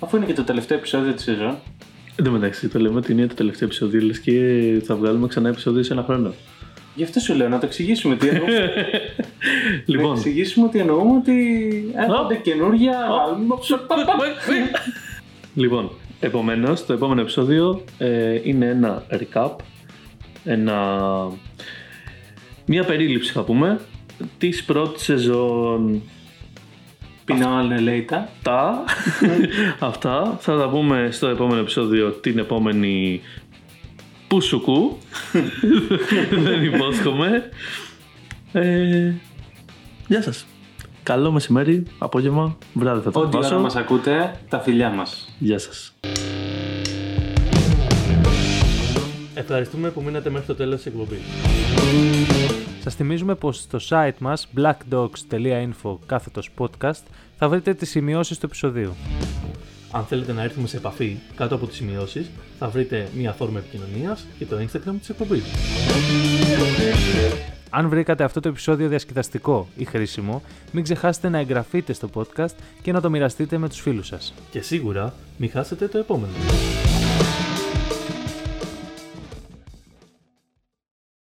Αφού 0.00 0.16
είναι 0.16 0.26
και 0.26 0.32
το 0.32 0.44
τελευταίο 0.44 0.78
επεισόδιο 0.78 1.12
της 1.12 1.24
σεζόν. 1.24 1.58
Εν 2.16 2.24
τω 2.24 2.30
μεταξύ, 2.30 2.68
το 2.68 2.78
λέμε 2.78 2.96
ότι 2.96 3.12
είναι 3.12 3.26
το 3.26 3.34
τελευταίο 3.34 3.68
επεισόδιο, 3.68 4.00
λες 4.00 4.20
και 4.20 4.40
θα 4.84 4.96
βγάλουμε 4.96 5.26
ξανά 5.26 5.48
επεισόδιο 5.48 5.82
σε 5.82 5.92
ένα 5.92 6.02
χρόνο. 6.02 6.34
Γι' 6.94 7.04
αυτό 7.04 7.20
σου 7.20 7.34
λέω 7.34 7.48
να 7.48 7.58
το 7.58 7.66
εξηγήσουμε 7.66 8.16
τι 8.16 8.28
εννοούμε. 9.44 9.86
να 9.86 9.96
λοιπόν, 9.96 10.16
εξηγήσουμε 10.16 10.66
ότι 10.66 10.78
εννοούμε 10.78 11.16
ότι 11.16 11.34
έρχονται 11.96 12.34
καινούργια. 12.36 12.96
λοιπόν, 15.54 15.90
επομένως, 16.20 16.86
το 16.86 16.92
επόμενο 16.92 17.20
επεισόδιο 17.20 17.84
ε, 17.98 18.40
είναι 18.42 18.66
ένα 18.66 19.06
recap, 19.10 19.50
ένα, 20.44 20.78
μια 22.66 22.84
περίληψη 22.84 23.32
θα 23.32 23.42
πούμε, 23.42 23.80
της 24.38 24.64
πρώτης 24.64 25.02
σεζόν. 25.02 26.02
Πινάλ 27.24 27.82
λέιτα. 27.82 28.28
τα. 28.42 28.84
Αυτά. 29.78 30.36
Θα 30.40 30.58
τα 30.58 30.68
πούμε 30.68 31.08
στο 31.10 31.26
επόμενο 31.26 31.60
επεισόδιο 31.60 32.10
την 32.10 32.38
επόμενη 32.38 33.20
Πουσουκού. 34.28 34.98
Δεν 36.44 36.64
υπόσχομαι. 36.64 37.50
Ε, 38.52 39.12
Γεια 40.06 40.22
σας 40.22 40.46
Καλό 41.02 41.32
μεσημέρι, 41.32 41.82
απόγευμα, 41.98 42.56
βράδυ 42.72 43.00
θα 43.00 43.10
το 43.10 43.20
Ό,τι 43.20 43.36
ώρα 43.36 43.48
βάσω 43.48 43.60
μας 43.60 43.76
ακούτε, 43.76 44.40
τα 44.48 44.60
φιλιά 44.60 44.90
μας. 44.90 45.34
Γεια 45.38 45.58
σας 45.58 45.94
Ευχαριστούμε 49.34 49.90
που 49.90 50.02
μείνατε 50.02 50.30
μέχρι 50.30 50.46
το 50.46 50.54
τέλος 50.54 50.76
της 50.76 50.86
εκπομπής 50.86 51.18
Σας 52.82 52.94
θυμίζουμε 52.94 53.34
πως 53.34 53.56
στο 53.56 53.78
site 53.88 54.18
μας 54.18 54.48
blackdogs.info 54.56 55.98
κάθετος 56.06 56.50
podcast 56.58 57.02
θα 57.36 57.48
βρείτε 57.48 57.74
τις 57.74 57.90
σημειώσεις 57.90 58.38
του 58.38 58.46
επεισοδίου. 58.46 58.94
Αν 59.90 60.04
θέλετε 60.04 60.32
να 60.32 60.42
έρθουμε 60.42 60.66
σε 60.66 60.76
επαφή 60.76 61.16
κάτω 61.36 61.54
από 61.54 61.66
τις 61.66 61.76
σημειώσεις, 61.76 62.30
θα 62.58 62.68
βρείτε 62.68 63.08
μια 63.16 63.32
φόρμα 63.32 63.58
επικοινωνίας 63.58 64.26
και 64.38 64.44
το 64.44 64.56
Instagram 64.56 64.94
της 64.98 65.08
εκπομπής. 65.08 65.42
Αν 67.76 67.88
βρήκατε 67.88 68.24
αυτό 68.24 68.40
το 68.40 68.48
επεισόδιο 68.48 68.88
διασκεδαστικό 68.88 69.68
ή 69.76 69.84
χρήσιμο, 69.84 70.42
μην 70.72 70.82
ξεχάσετε 70.82 71.28
να 71.28 71.38
εγγραφείτε 71.38 71.92
στο 71.92 72.08
podcast 72.14 72.54
και 72.82 72.92
να 72.92 73.00
το 73.00 73.10
μοιραστείτε 73.10 73.58
με 73.58 73.68
τους 73.68 73.80
φίλους 73.80 74.06
σας. 74.06 74.34
Και 74.50 74.60
σίγουρα 74.60 75.14
μην 75.36 75.50
χάσετε 75.50 75.86
το 75.86 75.98
επόμενο. 75.98 76.32